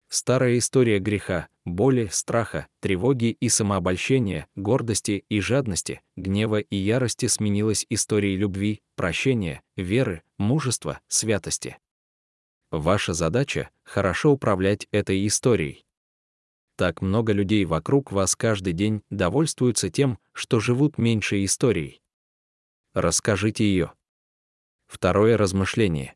Старая 0.08 0.58
история 0.58 1.00
греха, 1.00 1.48
боли, 1.66 2.08
страха, 2.12 2.68
тревоги 2.80 3.36
и 3.40 3.50
самообольщения, 3.50 4.48
гордости 4.56 5.26
и 5.30 5.40
жадности, 5.40 6.02
гнева 6.16 6.60
и 6.60 6.76
ярости 6.76 7.26
сменилась 7.26 7.86
историей 7.90 8.38
любви, 8.38 8.82
прощения, 8.96 9.64
веры, 9.76 10.22
мужества, 10.38 11.00
святости. 11.08 11.78
Ваша 12.72 13.14
задача— 13.14 13.70
хорошо 13.84 14.32
управлять 14.32 14.88
этой 14.92 15.26
историей. 15.26 15.86
Так 16.76 17.02
много 17.02 17.32
людей 17.32 17.66
вокруг 17.66 18.12
вас 18.12 18.36
каждый 18.36 18.74
день 18.74 19.02
довольствуются 19.10 19.90
тем, 19.90 20.20
что 20.34 20.60
живут 20.60 20.98
меньшей 20.98 21.46
историей. 21.46 22.02
Расскажите 22.94 23.64
ее. 23.64 23.94
Второе 24.88 25.38
размышление. 25.38 26.16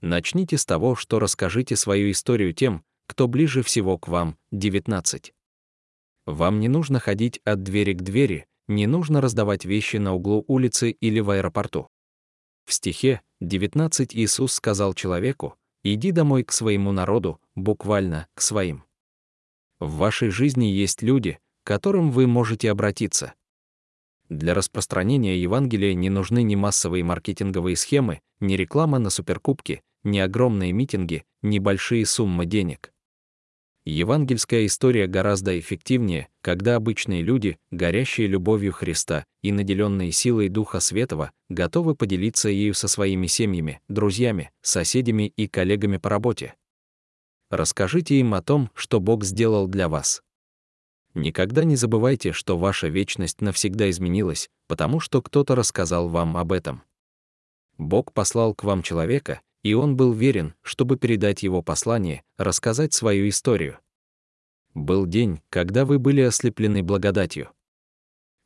Начните 0.00 0.58
с 0.58 0.64
того, 0.64 0.94
что 0.94 1.18
расскажите 1.18 1.76
свою 1.76 2.10
историю 2.10 2.52
тем, 2.52 2.84
кто 3.06 3.28
ближе 3.28 3.62
всего 3.62 3.98
к 3.98 4.08
вам, 4.08 4.36
19. 4.52 5.32
Вам 6.26 6.60
не 6.60 6.68
нужно 6.68 6.98
ходить 6.98 7.40
от 7.44 7.62
двери 7.62 7.92
к 7.92 8.02
двери, 8.02 8.46
не 8.68 8.86
нужно 8.86 9.20
раздавать 9.20 9.64
вещи 9.64 9.96
на 9.96 10.14
углу 10.14 10.44
улицы 10.48 10.90
или 10.90 11.20
в 11.20 11.30
аэропорту. 11.30 11.88
В 12.64 12.72
стихе 12.72 13.22
19 13.40 14.14
Иисус 14.16 14.52
сказал 14.52 14.92
человеку, 14.92 15.54
«Иди 15.84 16.10
домой 16.10 16.42
к 16.42 16.52
своему 16.52 16.90
народу, 16.90 17.40
буквально, 17.54 18.26
к 18.34 18.40
своим». 18.40 18.84
В 19.78 19.96
вашей 19.96 20.30
жизни 20.30 20.64
есть 20.64 21.02
люди, 21.02 21.38
к 21.62 21.66
которым 21.66 22.10
вы 22.10 22.26
можете 22.26 22.70
обратиться. 22.70 23.34
Для 24.28 24.54
распространения 24.54 25.40
Евангелия 25.40 25.94
не 25.94 26.10
нужны 26.10 26.42
ни 26.42 26.56
массовые 26.56 27.04
маркетинговые 27.04 27.76
схемы, 27.76 28.20
ни 28.40 28.54
реклама 28.54 28.98
на 28.98 29.10
суперкубки, 29.10 29.82
ни 30.02 30.18
огромные 30.18 30.72
митинги, 30.72 31.24
ни 31.42 31.58
большие 31.58 32.04
суммы 32.06 32.46
денег. 32.46 32.92
Евангельская 33.84 34.66
история 34.66 35.06
гораздо 35.06 35.56
эффективнее, 35.60 36.26
когда 36.40 36.74
обычные 36.74 37.22
люди, 37.22 37.56
горящие 37.70 38.26
любовью 38.26 38.72
Христа 38.72 39.24
и 39.42 39.52
наделенные 39.52 40.10
силой 40.10 40.48
Духа 40.48 40.80
Светова, 40.80 41.30
готовы 41.48 41.94
поделиться 41.94 42.48
ею 42.48 42.74
со 42.74 42.88
своими 42.88 43.28
семьями, 43.28 43.80
друзьями, 43.86 44.50
соседями 44.60 45.32
и 45.36 45.46
коллегами 45.46 45.98
по 45.98 46.10
работе. 46.10 46.54
Расскажите 47.48 48.18
им 48.18 48.34
о 48.34 48.42
том, 48.42 48.70
что 48.74 48.98
Бог 48.98 49.22
сделал 49.22 49.68
для 49.68 49.88
вас. 49.88 50.20
Никогда 51.16 51.64
не 51.64 51.76
забывайте, 51.76 52.32
что 52.32 52.58
ваша 52.58 52.88
вечность 52.88 53.40
навсегда 53.40 53.88
изменилась, 53.88 54.50
потому 54.68 55.00
что 55.00 55.22
кто-то 55.22 55.54
рассказал 55.54 56.10
вам 56.10 56.36
об 56.36 56.52
этом. 56.52 56.82
Бог 57.78 58.12
послал 58.12 58.54
к 58.54 58.64
вам 58.64 58.82
человека, 58.82 59.40
и 59.62 59.72
он 59.72 59.96
был 59.96 60.12
верен, 60.12 60.54
чтобы 60.60 60.98
передать 60.98 61.42
его 61.42 61.62
послание, 61.62 62.22
рассказать 62.36 62.92
свою 62.92 63.30
историю. 63.30 63.78
Был 64.74 65.06
день, 65.06 65.40
когда 65.48 65.86
вы 65.86 65.98
были 65.98 66.20
ослеплены 66.20 66.82
благодатью. 66.82 67.48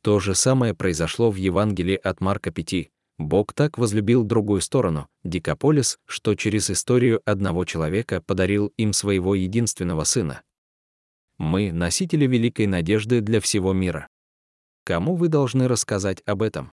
То 0.01 0.21
же 0.21 0.33
самое 0.33 0.73
произошло 0.73 1.29
в 1.29 1.35
Евангелии 1.35 1.95
от 1.95 2.21
Марка 2.21 2.51
5. 2.51 2.89
Бог 3.17 3.51
так 3.51 3.77
возлюбил 3.77 4.23
другую 4.23 4.61
сторону, 4.61 5.09
Дикополис, 5.25 5.99
что 6.05 6.35
через 6.35 6.71
историю 6.71 7.21
одного 7.25 7.65
человека 7.65 8.21
подарил 8.21 8.67
им 8.77 8.93
своего 8.93 9.35
единственного 9.35 10.05
сына. 10.05 10.41
Мы— 11.41 11.71
носители 11.73 12.27
великой 12.27 12.67
надежды 12.67 13.19
для 13.19 13.41
всего 13.41 13.73
мира. 13.73 14.07
Кому 14.83 15.15
вы 15.15 15.27
должны 15.27 15.67
рассказать 15.67 16.21
об 16.27 16.43
этом? 16.43 16.71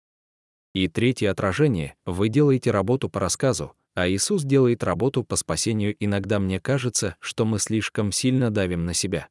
И 0.74 0.88
третье 0.88 1.30
отражение— 1.30 1.94
вы 2.08 2.30
делаете 2.30 2.72
работу 2.72 3.08
по 3.08 3.20
рассказу, 3.20 3.76
а 3.94 4.10
Иисус 4.10 4.44
делает 4.44 4.84
работу 4.84 5.24
по 5.24 5.36
спасению. 5.36 5.96
Иногда 6.00 6.40
мне 6.40 6.60
кажется, 6.60 7.16
что 7.20 7.46
мы 7.46 7.60
слишком 7.60 8.12
сильно 8.12 8.50
давим 8.50 8.86
на 8.86 8.96
себя. 8.96 9.30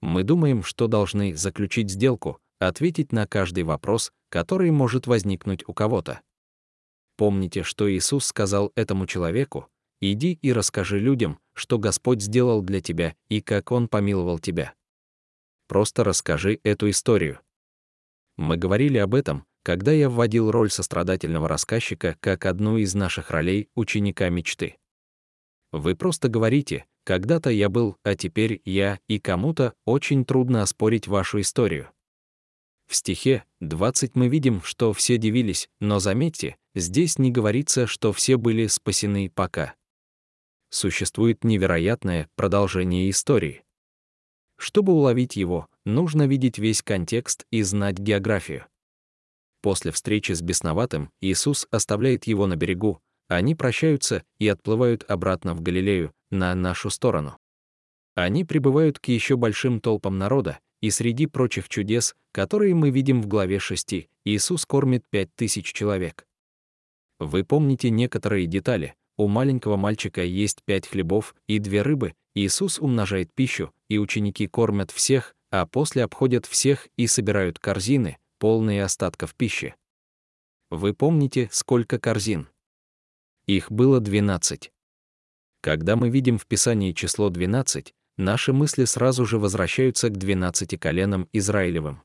Мы 0.00 0.24
думаем, 0.24 0.64
что 0.64 0.88
должны 0.88 1.36
заключить 1.36 1.92
сделку, 1.92 2.40
ответить 2.58 3.12
на 3.12 3.28
каждый 3.28 3.62
вопрос, 3.62 4.10
который 4.28 4.72
может 4.72 5.06
возникнуть 5.06 5.62
у 5.68 5.72
кого-то. 5.72 6.20
Помните, 7.16 7.62
что 7.62 7.88
Иисус 7.88 8.26
сказал 8.26 8.72
этому 8.74 9.06
человеку, 9.06 9.68
«Иди 10.00 10.32
и 10.42 10.52
расскажи 10.52 10.98
людям, 10.98 11.38
что 11.54 11.78
Господь 11.78 12.22
сделал 12.22 12.62
для 12.62 12.80
тебя 12.80 13.14
и 13.28 13.40
как 13.40 13.72
Он 13.72 13.88
помиловал 13.88 14.38
тебя». 14.38 14.74
Просто 15.68 16.04
расскажи 16.04 16.60
эту 16.64 16.90
историю. 16.90 17.40
Мы 18.36 18.56
говорили 18.56 18.98
об 18.98 19.14
этом, 19.14 19.46
когда 19.62 19.92
я 19.92 20.10
вводил 20.10 20.50
роль 20.50 20.70
сострадательного 20.70 21.48
рассказчика 21.48 22.16
как 22.20 22.46
одну 22.46 22.76
из 22.76 22.94
наших 22.94 23.30
ролей 23.30 23.68
ученика 23.74 24.28
мечты. 24.28 24.76
Вы 25.70 25.94
просто 25.94 26.28
говорите, 26.28 26.84
когда-то 27.04 27.50
я 27.50 27.68
был, 27.68 27.96
а 28.02 28.14
теперь 28.14 28.60
я, 28.64 28.98
и 29.08 29.18
кому-то 29.18 29.74
очень 29.86 30.24
трудно 30.24 30.62
оспорить 30.62 31.08
вашу 31.08 31.40
историю. 31.40 31.90
В 32.86 32.94
стихе 32.94 33.44
20 33.60 34.14
мы 34.16 34.28
видим, 34.28 34.60
что 34.62 34.92
все 34.92 35.16
дивились, 35.16 35.68
но 35.80 35.98
заметьте, 35.98 36.56
здесь 36.74 37.18
не 37.18 37.30
говорится, 37.30 37.86
что 37.86 38.12
все 38.12 38.36
были 38.36 38.66
спасены 38.66 39.30
пока. 39.30 39.74
Существует 40.72 41.44
невероятное 41.44 42.30
продолжение 42.34 43.10
истории. 43.10 43.62
Чтобы 44.56 44.94
уловить 44.94 45.36
его, 45.36 45.66
нужно 45.84 46.26
видеть 46.26 46.56
весь 46.56 46.80
контекст 46.80 47.44
и 47.50 47.60
знать 47.60 47.98
географию. 47.98 48.64
После 49.60 49.92
встречи 49.92 50.32
с 50.32 50.40
бесноватым 50.40 51.10
Иисус 51.20 51.66
оставляет 51.70 52.24
его 52.24 52.46
на 52.46 52.56
берегу, 52.56 53.02
они 53.28 53.54
прощаются 53.54 54.24
и 54.38 54.48
отплывают 54.48 55.04
обратно 55.08 55.54
в 55.54 55.60
Галилею, 55.60 56.14
на 56.30 56.54
нашу 56.54 56.88
сторону. 56.88 57.36
Они 58.14 58.42
прибывают 58.42 58.98
к 58.98 59.08
еще 59.08 59.36
большим 59.36 59.78
толпам 59.78 60.16
народа, 60.16 60.58
и 60.80 60.88
среди 60.88 61.26
прочих 61.26 61.68
чудес, 61.68 62.14
которые 62.32 62.74
мы 62.74 62.88
видим 62.88 63.20
в 63.20 63.26
главе 63.26 63.58
6, 63.58 64.08
Иисус 64.24 64.64
кормит 64.64 65.04
пять 65.10 65.34
тысяч 65.34 65.70
человек. 65.70 66.26
Вы 67.18 67.44
помните 67.44 67.90
некоторые 67.90 68.46
детали. 68.46 68.94
У 69.16 69.28
маленького 69.28 69.76
мальчика 69.76 70.22
есть 70.22 70.62
пять 70.64 70.88
хлебов 70.88 71.34
и 71.46 71.58
две 71.58 71.82
рыбы, 71.82 72.14
Иисус 72.34 72.78
умножает 72.78 73.32
пищу, 73.34 73.72
и 73.88 73.98
ученики 73.98 74.46
кормят 74.46 74.90
всех, 74.90 75.34
а 75.50 75.66
после 75.66 76.04
обходят 76.04 76.46
всех 76.46 76.88
и 76.96 77.06
собирают 77.06 77.58
корзины, 77.58 78.16
полные 78.38 78.82
остатков 78.84 79.34
пищи. 79.34 79.74
Вы 80.70 80.94
помните, 80.94 81.50
сколько 81.52 81.98
корзин? 81.98 82.48
Их 83.46 83.70
было 83.70 84.00
12. 84.00 84.72
Когда 85.60 85.96
мы 85.96 86.08
видим 86.08 86.38
в 86.38 86.46
Писании 86.46 86.92
число 86.92 87.28
12, 87.28 87.92
наши 88.16 88.52
мысли 88.54 88.86
сразу 88.86 89.26
же 89.26 89.38
возвращаются 89.38 90.08
к 90.08 90.16
12 90.16 90.80
коленам 90.80 91.28
Израилевым. 91.32 92.02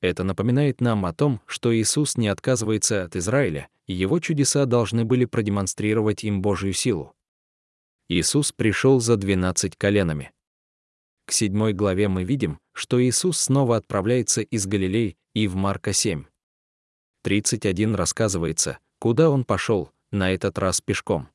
Это 0.00 0.24
напоминает 0.24 0.80
нам 0.80 1.06
о 1.06 1.12
том, 1.12 1.40
что 1.46 1.74
Иисус 1.74 2.16
не 2.16 2.28
отказывается 2.28 3.04
от 3.04 3.16
Израиля, 3.16 3.68
и 3.86 3.94
его 3.94 4.18
чудеса 4.20 4.66
должны 4.66 5.04
были 5.04 5.24
продемонстрировать 5.24 6.24
им 6.24 6.42
Божью 6.42 6.72
силу. 6.72 7.14
Иисус 8.08 8.52
пришел 8.52 9.00
за 9.00 9.16
12 9.16 9.76
коленами. 9.76 10.32
К 11.26 11.32
седьмой 11.32 11.72
главе 11.72 12.08
мы 12.08 12.24
видим, 12.24 12.58
что 12.72 13.02
Иисус 13.02 13.38
снова 13.38 13.76
отправляется 13.76 14.42
из 14.42 14.66
Галилей 14.66 15.16
и 15.32 15.48
в 15.48 15.54
Марка 15.56 15.92
7. 15.92 16.24
31 17.22 17.94
рассказывается, 17.94 18.78
куда 18.98 19.30
он 19.30 19.44
пошел, 19.44 19.90
на 20.10 20.32
этот 20.32 20.58
раз 20.58 20.82
пешком. 20.82 21.28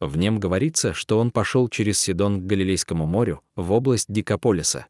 В 0.00 0.16
нем 0.16 0.38
говорится, 0.38 0.92
что 0.94 1.18
он 1.18 1.30
пошел 1.30 1.68
через 1.68 1.98
Сидон 1.98 2.40
к 2.40 2.46
Галилейскому 2.46 3.06
морю, 3.06 3.42
в 3.56 3.72
область 3.72 4.12
Дикополиса. 4.12 4.86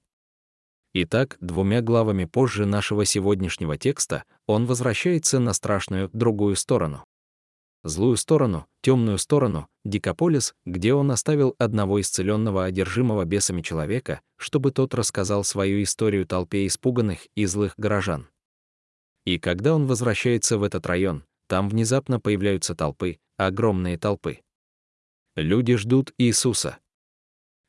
Итак, 0.93 1.37
двумя 1.41 1.83
главами 1.83 2.25
позже 2.25 2.67
нашего 2.67 3.05
сегодняшнего 3.05 3.79
текста 3.79 4.25
он 4.47 4.67
возвращается 4.67 5.39
на 5.39 5.53
страшную 5.53 6.11
другую 6.13 6.57
сторону. 6.57 7.05
Злую 7.85 8.17
сторону, 8.17 8.67
темную 8.83 9.17
сторону, 9.19 9.69
Дикополис, 9.85 10.55
где 10.67 10.93
он 10.93 11.13
оставил 11.13 11.55
одного 11.59 12.01
исцеленного 12.01 12.65
одержимого 12.65 13.25
бесами 13.25 13.63
человека, 13.63 14.21
чтобы 14.37 14.73
тот 14.73 14.93
рассказал 14.95 15.45
свою 15.45 15.83
историю 15.83 16.27
толпе 16.27 16.67
испуганных 16.67 17.27
и 17.37 17.47
злых 17.47 17.75
горожан. 17.77 18.29
И 19.25 19.39
когда 19.39 19.75
он 19.75 19.87
возвращается 19.87 20.59
в 20.59 20.65
этот 20.65 20.87
район, 20.87 21.25
там 21.47 21.69
внезапно 21.69 22.19
появляются 22.19 22.75
толпы, 22.75 23.19
огромные 23.37 23.97
толпы. 23.97 24.41
Люди 25.37 25.77
ждут 25.77 26.13
Иисуса. 26.19 26.79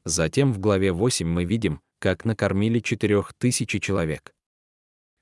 Затем 0.05 0.51
в 0.51 0.59
главе 0.59 0.91
8 0.91 1.27
мы 1.27 1.45
видим, 1.45 1.81
как 2.01 2.25
накормили 2.25 2.79
четырех 2.79 3.31
тысячи 3.35 3.77
человек. 3.77 4.33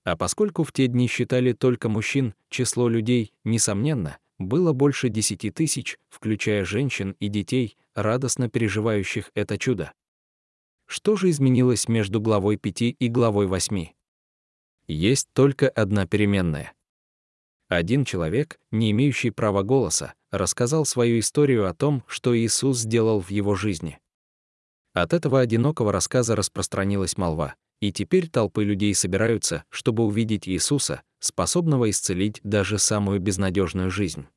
А 0.05 0.15
поскольку 0.15 0.63
в 0.63 0.71
те 0.71 0.87
дни 0.87 1.07
считали 1.07 1.51
только 1.51 1.89
мужчин, 1.89 2.33
число 2.49 2.87
людей, 2.87 3.33
несомненно, 3.43 4.17
было 4.37 4.71
больше 4.71 5.09
десяти 5.09 5.51
тысяч, 5.51 5.97
включая 6.07 6.63
женщин 6.63 7.17
и 7.19 7.27
детей, 7.27 7.77
радостно 7.95 8.49
переживающих 8.49 9.29
это 9.35 9.57
чудо. 9.57 9.91
Что 10.85 11.17
же 11.17 11.29
изменилось 11.29 11.89
между 11.89 12.21
главой 12.21 12.55
5 12.55 12.81
и 12.97 13.07
главой 13.09 13.47
8? 13.47 13.87
Есть 14.87 15.27
только 15.33 15.67
одна 15.67 16.07
переменная. 16.07 16.73
Один 17.67 18.05
человек, 18.05 18.57
не 18.71 18.91
имеющий 18.91 19.31
права 19.31 19.63
голоса, 19.63 20.13
рассказал 20.31 20.85
свою 20.85 21.19
историю 21.19 21.67
о 21.67 21.73
том, 21.73 22.03
что 22.07 22.35
Иисус 22.35 22.79
сделал 22.79 23.19
в 23.19 23.29
его 23.29 23.53
жизни. 23.53 23.99
От 24.93 25.13
этого 25.13 25.39
одинокого 25.39 25.91
рассказа 25.91 26.35
распространилась 26.35 27.17
молва, 27.17 27.55
и 27.79 27.91
теперь 27.91 28.29
толпы 28.29 28.63
людей 28.63 28.93
собираются, 28.93 29.63
чтобы 29.69 30.03
увидеть 30.03 30.47
Иисуса, 30.47 31.03
способного 31.19 31.89
исцелить 31.89 32.39
даже 32.43 32.79
самую 32.79 33.19
безнадежную 33.19 33.91
жизнь. 33.91 34.27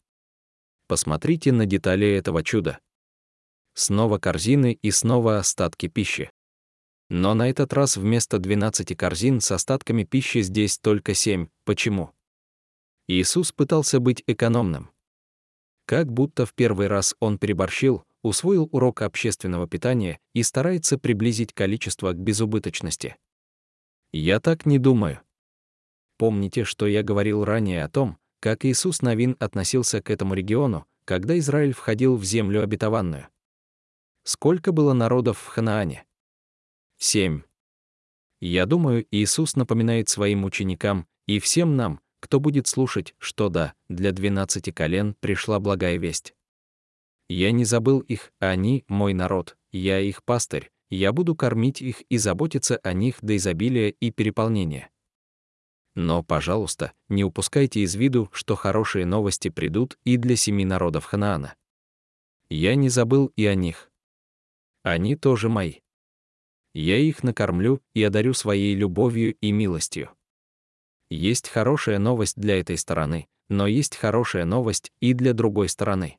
Посмотрите 0.86 1.52
на 1.52 1.66
детали 1.66 2.06
этого 2.06 2.42
чуда. 2.42 2.78
Снова 3.74 4.18
корзины 4.18 4.78
и 4.82 4.90
снова 4.90 5.38
остатки 5.38 5.88
пищи. 5.88 6.30
Но 7.08 7.34
на 7.34 7.48
этот 7.48 7.72
раз 7.72 7.96
вместо 7.96 8.38
12 8.38 8.96
корзин 8.96 9.40
с 9.40 9.50
остатками 9.50 10.04
пищи 10.04 10.42
здесь 10.42 10.78
только 10.78 11.14
7. 11.14 11.48
Почему? 11.64 12.10
Иисус 13.08 13.52
пытался 13.52 14.00
быть 14.00 14.22
экономным. 14.26 14.90
Как 15.86 16.12
будто 16.12 16.46
в 16.46 16.54
первый 16.54 16.86
раз 16.86 17.14
он 17.20 17.38
переборщил, 17.38 18.04
усвоил 18.22 18.68
урок 18.72 19.02
общественного 19.02 19.66
питания 19.68 20.18
и 20.32 20.42
старается 20.42 20.98
приблизить 20.98 21.52
количество 21.52 22.12
к 22.12 22.18
безубыточности. 22.18 23.16
Я 24.12 24.40
так 24.40 24.66
не 24.66 24.78
думаю. 24.78 25.20
Помните, 26.18 26.64
что 26.64 26.86
я 26.86 27.02
говорил 27.02 27.44
ранее 27.44 27.84
о 27.84 27.88
том, 27.88 28.18
как 28.40 28.64
Иисус 28.64 29.02
Новин 29.02 29.36
относился 29.40 30.02
к 30.02 30.10
этому 30.10 30.34
региону, 30.34 30.86
когда 31.04 31.38
Израиль 31.38 31.72
входил 31.72 32.16
в 32.16 32.24
землю 32.24 32.62
обетованную. 32.62 33.28
Сколько 34.24 34.72
было 34.72 34.92
народов 34.92 35.38
в 35.38 35.46
Ханаане? 35.46 36.04
Семь. 36.98 37.42
Я 38.40 38.66
думаю, 38.66 39.06
Иисус 39.10 39.56
напоминает 39.56 40.08
своим 40.08 40.44
ученикам 40.44 41.06
и 41.26 41.38
всем 41.38 41.76
нам, 41.76 42.00
кто 42.20 42.38
будет 42.38 42.68
слушать, 42.68 43.14
что 43.18 43.48
да, 43.48 43.74
для 43.88 44.12
двенадцати 44.12 44.70
колен 44.70 45.14
пришла 45.20 45.58
благая 45.58 45.96
весть. 45.96 46.34
Я 47.28 47.52
не 47.52 47.64
забыл 47.64 48.00
их, 48.00 48.32
они— 48.38 48.84
мой 48.88 49.14
народ, 49.14 49.56
я 49.70 50.00
их 50.00 50.22
пастырь, 50.24 50.70
я 50.90 51.12
буду 51.12 51.34
кормить 51.34 51.80
их 51.80 52.02
и 52.02 52.18
заботиться 52.18 52.76
о 52.82 52.92
них 52.92 53.18
до 53.22 53.36
изобилия 53.36 53.88
и 53.88 54.10
переполнения. 54.10 54.90
Но, 55.94 56.22
пожалуйста, 56.22 56.92
не 57.08 57.24
упускайте 57.24 57.80
из 57.80 57.94
виду, 57.94 58.30
что 58.32 58.56
хорошие 58.56 59.04
новости 59.04 59.48
придут 59.48 59.98
и 60.04 60.16
для 60.16 60.36
семи 60.36 60.64
народов 60.64 61.04
Ханаана. 61.04 61.54
Я 62.48 62.74
не 62.74 62.88
забыл 62.88 63.32
и 63.36 63.46
о 63.46 63.54
них. 63.54 63.90
Они 64.82 65.16
тоже 65.16 65.48
мои. 65.48 65.80
Я 66.74 66.96
их 66.96 67.22
накормлю 67.22 67.82
и 67.94 68.02
одарю 68.02 68.32
своей 68.32 68.74
любовью 68.74 69.34
и 69.34 69.52
милостью. 69.52 70.10
Есть 71.10 71.48
хорошая 71.48 71.98
новость 71.98 72.38
для 72.38 72.58
этой 72.58 72.78
стороны, 72.78 73.28
но 73.50 73.66
есть 73.66 73.96
хорошая 73.96 74.46
новость 74.46 74.90
и 75.00 75.12
для 75.12 75.34
другой 75.34 75.68
стороны. 75.68 76.18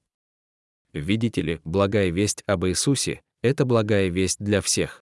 Видите 0.93 1.41
ли, 1.41 1.59
благая 1.63 2.09
весть 2.09 2.43
об 2.45 2.65
Иисусе— 2.65 3.21
это 3.41 3.65
благая 3.65 4.09
весть 4.09 4.37
для 4.39 4.61
всех. 4.61 5.03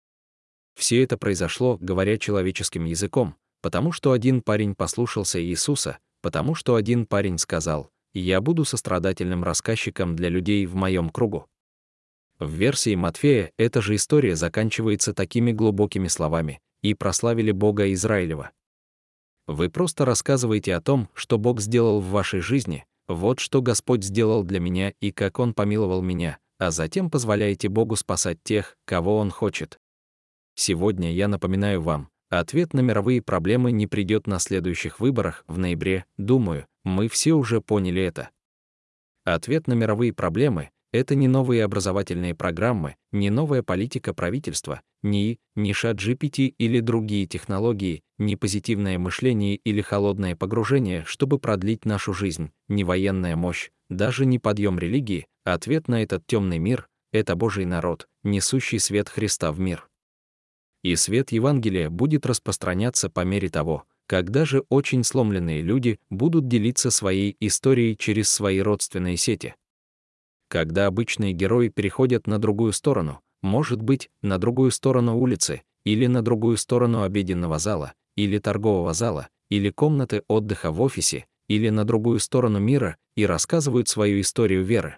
Все 0.75 1.03
это 1.03 1.17
произошло, 1.17 1.77
говоря 1.81 2.17
человеческим 2.17 2.85
языком, 2.85 3.35
потому 3.61 3.91
что 3.91 4.11
один 4.11 4.41
парень 4.41 4.75
послушался 4.75 5.43
Иисуса, 5.43 5.97
потому 6.21 6.55
что 6.55 6.75
один 6.75 7.05
парень 7.05 7.37
сказал, 7.37 7.89
«Я 8.13 8.39
буду 8.39 8.65
сострадательным 8.65 9.43
рассказчиком 9.43 10.15
для 10.15 10.29
людей 10.29 10.65
в 10.65 10.75
моем 10.75 11.09
кругу». 11.09 11.47
В 12.37 12.49
версии 12.53 12.95
Матфея 12.95 13.51
эта 13.57 13.81
же 13.81 13.95
история 13.95 14.35
заканчивается 14.35 15.13
такими 15.13 15.51
глубокими 15.51 16.07
словами 16.07 16.61
«И 16.81 16.93
прославили 16.93 17.51
Бога 17.51 17.91
Израилева». 17.91 18.51
Вы 19.47 19.69
просто 19.69 20.05
рассказываете 20.05 20.75
о 20.75 20.81
том, 20.81 21.09
что 21.13 21.37
Бог 21.37 21.59
сделал 21.59 21.99
в 21.99 22.09
вашей 22.09 22.39
жизни, 22.39 22.85
вот 23.09 23.39
что 23.39 23.63
Господь 23.63 24.03
сделал 24.03 24.43
для 24.43 24.59
меня 24.59 24.93
и 25.01 25.11
как 25.11 25.39
Он 25.39 25.55
помиловал 25.55 26.03
меня, 26.03 26.37
а 26.59 26.69
затем 26.69 27.09
позволяете 27.09 27.67
Богу 27.67 27.95
спасать 27.95 28.37
тех, 28.43 28.77
кого 28.85 29.17
Он 29.17 29.31
хочет. 29.31 29.79
Сегодня 30.53 31.11
я 31.11 31.27
напоминаю 31.27 31.81
вам, 31.81 32.09
ответ 32.29 32.73
на 32.73 32.81
мировые 32.81 33.23
проблемы 33.23 33.71
не 33.71 33.87
придет 33.87 34.27
на 34.27 34.37
следующих 34.37 34.99
выборах 34.99 35.43
в 35.47 35.57
ноябре, 35.57 36.05
думаю, 36.17 36.67
мы 36.83 37.07
все 37.09 37.33
уже 37.33 37.61
поняли 37.61 38.03
это. 38.03 38.29
Ответ 39.25 39.65
на 39.65 39.73
мировые 39.73 40.13
проблемы 40.13 40.69
это 40.91 41.15
не 41.15 41.27
новые 41.27 41.63
образовательные 41.63 42.33
программы, 42.33 42.95
не 43.11 43.29
новая 43.29 43.61
политика 43.61 44.13
правительства, 44.13 44.81
ни, 45.03 45.39
ни 45.55 45.71
GPT 45.71 46.53
или 46.57 46.79
другие 46.79 47.27
технологии, 47.27 48.01
не 48.17 48.35
позитивное 48.35 48.97
мышление 48.97 49.55
или 49.57 49.81
холодное 49.81 50.35
погружение, 50.35 51.03
чтобы 51.05 51.39
продлить 51.39 51.85
нашу 51.85 52.13
жизнь, 52.13 52.51
не 52.67 52.83
военная 52.83 53.35
мощь, 53.35 53.69
даже 53.89 54.25
не 54.25 54.39
подъем 54.39 54.79
религии, 54.79 55.27
ответ 55.43 55.87
на 55.87 56.03
этот 56.03 56.25
темный 56.25 56.57
мир— 56.57 56.87
это 57.11 57.35
Божий 57.35 57.65
народ, 57.65 58.07
несущий 58.23 58.79
свет 58.79 59.09
Христа 59.09 59.51
в 59.51 59.59
мир. 59.59 59.87
И 60.83 60.95
свет 60.95 61.31
Евангелия 61.31 61.89
будет 61.89 62.25
распространяться 62.25 63.09
по 63.09 63.23
мере 63.25 63.49
того, 63.49 63.83
как 64.07 64.31
даже 64.31 64.63
очень 64.69 65.03
сломленные 65.03 65.61
люди 65.61 65.99
будут 66.09 66.47
делиться 66.47 66.89
своей 66.89 67.35
историей 67.39 67.95
через 67.95 68.29
свои 68.29 68.59
родственные 68.59 69.17
сети 69.17 69.55
когда 70.49 70.87
обычные 70.87 71.31
герои 71.31 71.69
переходят 71.69 72.27
на 72.27 72.39
другую 72.39 72.73
сторону, 72.73 73.21
может 73.41 73.81
быть, 73.81 74.09
на 74.21 74.37
другую 74.37 74.71
сторону 74.71 75.17
улицы, 75.17 75.61
или 75.85 76.07
на 76.07 76.21
другую 76.21 76.57
сторону 76.57 77.03
обеденного 77.03 77.59
зала, 77.59 77.93
или 78.17 78.37
торгового 78.39 78.93
зала, 78.93 79.29
или 79.49 79.69
комнаты 79.69 80.23
отдыха 80.27 80.71
в 80.71 80.81
офисе, 80.81 81.25
или 81.47 81.69
на 81.69 81.85
другую 81.85 82.19
сторону 82.19 82.59
мира 82.59 82.97
и 83.15 83.25
рассказывают 83.25 83.87
свою 83.87 84.21
историю 84.21 84.63
веры. 84.63 84.97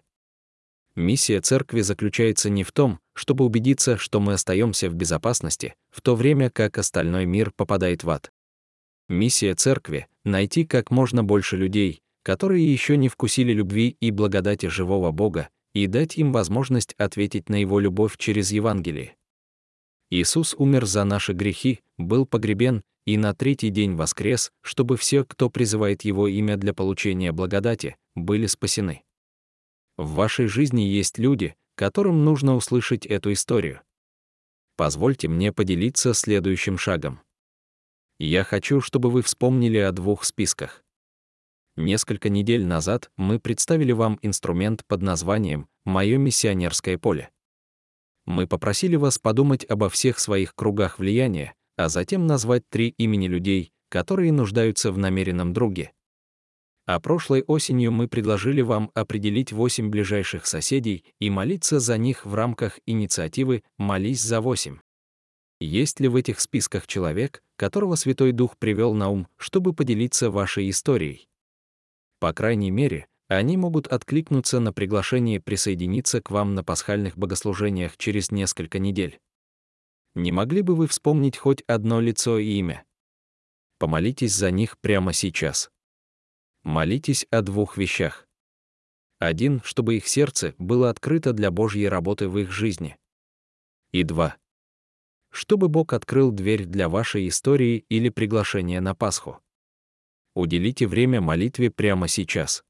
Миссия 0.95 1.39
церкви 1.39 1.82
заключается 1.82 2.49
не 2.49 2.64
в 2.64 2.72
том, 2.72 2.99
чтобы 3.14 3.45
убедиться, 3.45 3.97
что 3.97 4.20
мы 4.20 4.34
остаемся 4.34 4.89
в 4.89 4.93
безопасности, 4.93 5.76
в 5.89 6.02
то 6.02 6.16
время 6.16 6.49
как 6.49 6.78
остальной 6.78 7.26
мир 7.26 7.52
попадает 7.56 8.04
в 8.04 8.10
ад. 8.10 8.32
Миссия 9.08 9.56
церкви— 9.56 10.08
найти 10.26 10.66
как 10.66 10.91
можно 10.91 11.24
больше 11.24 11.56
людей, 11.56 12.01
которые 12.24 12.72
еще 12.72 12.97
не 12.97 13.09
вкусили 13.09 13.53
любви 13.53 13.97
и 13.99 14.11
благодати 14.11 14.67
живого 14.67 15.11
Бога, 15.11 15.49
и 15.74 15.88
дать 15.88 16.17
им 16.17 16.32
возможность 16.32 16.93
ответить 16.97 17.49
на 17.49 17.55
Его 17.55 17.80
любовь 17.80 18.17
через 18.17 18.51
Евангелие. 18.51 19.15
Иисус 20.09 20.53
умер 20.57 20.86
за 20.86 21.03
наши 21.05 21.34
грехи, 21.34 21.80
был 21.97 22.26
погребен 22.26 22.84
и 23.05 23.17
на 23.17 23.34
третий 23.34 23.69
день 23.69 23.95
воскрес, 23.95 24.51
чтобы 24.61 24.97
все, 24.97 25.24
кто 25.26 25.49
призывает 25.49 26.03
Его 26.03 26.28
имя 26.28 26.57
для 26.57 26.74
получения 26.74 27.32
благодати, 27.32 27.95
были 28.15 28.45
спасены. 28.45 29.03
В 29.97 30.13
вашей 30.13 30.47
жизни 30.47 30.82
есть 30.82 31.17
люди, 31.17 31.55
которым 31.76 32.26
нужно 32.26 32.55
услышать 32.55 33.05
эту 33.05 33.34
историю. 33.34 33.82
Позвольте 34.76 35.28
мне 35.28 35.51
поделиться 35.51 36.13
следующим 36.13 36.78
шагом. 36.78 37.22
Я 38.19 38.43
хочу, 38.43 38.82
чтобы 38.82 39.09
вы 39.09 39.22
вспомнили 39.22 39.78
о 39.78 39.91
двух 39.91 40.24
списках. 40.24 40.84
Несколько 41.82 42.29
недель 42.29 42.63
назад 42.63 43.09
мы 43.17 43.39
представили 43.39 43.91
вам 43.91 44.19
инструмент 44.21 44.86
под 44.86 45.01
названием 45.01 45.67
«Мое 45.84 46.19
миссионерское 46.19 46.99
поле». 46.99 47.32
Мы 48.27 48.45
попросили 48.45 48.97
вас 48.97 49.17
подумать 49.17 49.65
обо 49.65 49.89
всех 49.89 50.19
своих 50.19 50.53
кругах 50.53 50.99
влияния, 50.99 51.55
а 51.77 51.89
затем 51.89 52.27
назвать 52.27 52.69
три 52.69 52.89
имени 52.99 53.25
людей, 53.25 53.73
которые 53.89 54.32
нуждаются 54.32 54.91
в 54.91 54.99
намеренном 54.99 55.53
друге. 55.53 55.91
А 56.86 56.99
прошлой 56.99 57.41
осенью 57.47 57.91
мы 57.91 58.07
предложили 58.07 58.61
вам 58.61 58.91
определить 58.93 59.51
восемь 59.51 59.89
ближайших 59.89 60.45
соседей 60.45 61.03
и 61.19 61.32
молиться 61.32 61.79
за 61.79 61.97
них 61.97 62.27
в 62.27 62.36
рамках 62.36 62.79
инициативы 62.86 63.63
«Молись 63.79 64.21
за 64.21 64.39
восемь». 64.39 64.77
Есть 65.59 65.99
ли 65.99 66.07
в 66.07 66.15
этих 66.15 66.41
списках 66.41 66.86
человек, 66.86 67.41
которого 67.55 67.95
Святой 67.95 68.34
Дух 68.34 68.55
привел 68.59 68.93
на 68.93 69.09
ум, 69.09 69.27
чтобы 69.38 69.73
поделиться 69.73 70.29
вашей 70.29 70.69
историей? 70.69 71.27
По 72.22 72.34
крайней 72.34 72.69
мере, 72.69 73.07
они 73.30 73.57
могут 73.57 73.88
откликнуться 73.88 74.59
на 74.59 74.72
приглашение 74.72 75.41
присоединиться 75.41 76.22
к 76.22 76.30
вам 76.30 76.53
на 76.53 76.63
пасхальных 76.63 77.17
богослужениях 77.17 77.97
через 77.97 78.30
несколько 78.30 78.78
недель. 78.78 79.19
Не 80.13 80.32
могли 80.32 80.61
бы 80.61 80.76
вы 80.76 80.86
вспомнить 80.86 81.36
хоть 81.36 81.63
одно 81.63 81.99
лицо 81.99 82.38
и 82.38 82.45
имя? 82.59 82.86
Помолитесь 83.80 84.36
за 84.36 84.51
них 84.51 84.78
прямо 84.78 85.13
сейчас. 85.13 85.72
Молитесь 86.61 87.26
о 87.32 87.41
двух 87.41 87.76
вещах. 87.76 88.28
Один, 89.17 89.59
чтобы 89.63 89.97
их 89.97 90.07
сердце 90.07 90.53
было 90.59 90.91
открыто 90.91 91.34
для 91.34 91.49
Божьей 91.49 91.88
работы 91.88 92.30
в 92.30 92.38
их 92.38 92.51
жизни. 92.51 92.97
И 93.93 94.03
два, 94.03 94.38
чтобы 95.32 95.69
Бог 95.69 95.93
открыл 95.93 96.32
дверь 96.32 96.65
для 96.65 96.88
вашей 96.88 97.28
истории 97.28 97.84
или 97.89 98.09
приглашения 98.09 98.80
на 98.80 98.93
Пасху. 98.93 99.41
Уделите 100.34 100.88
время 100.88 101.21
молитве 101.21 101.69
прямо 101.69 102.07
сейчас. 102.07 102.63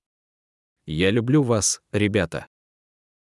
Я 0.85 1.11
люблю 1.11 1.43
вас, 1.43 1.81
ребята. 1.91 2.47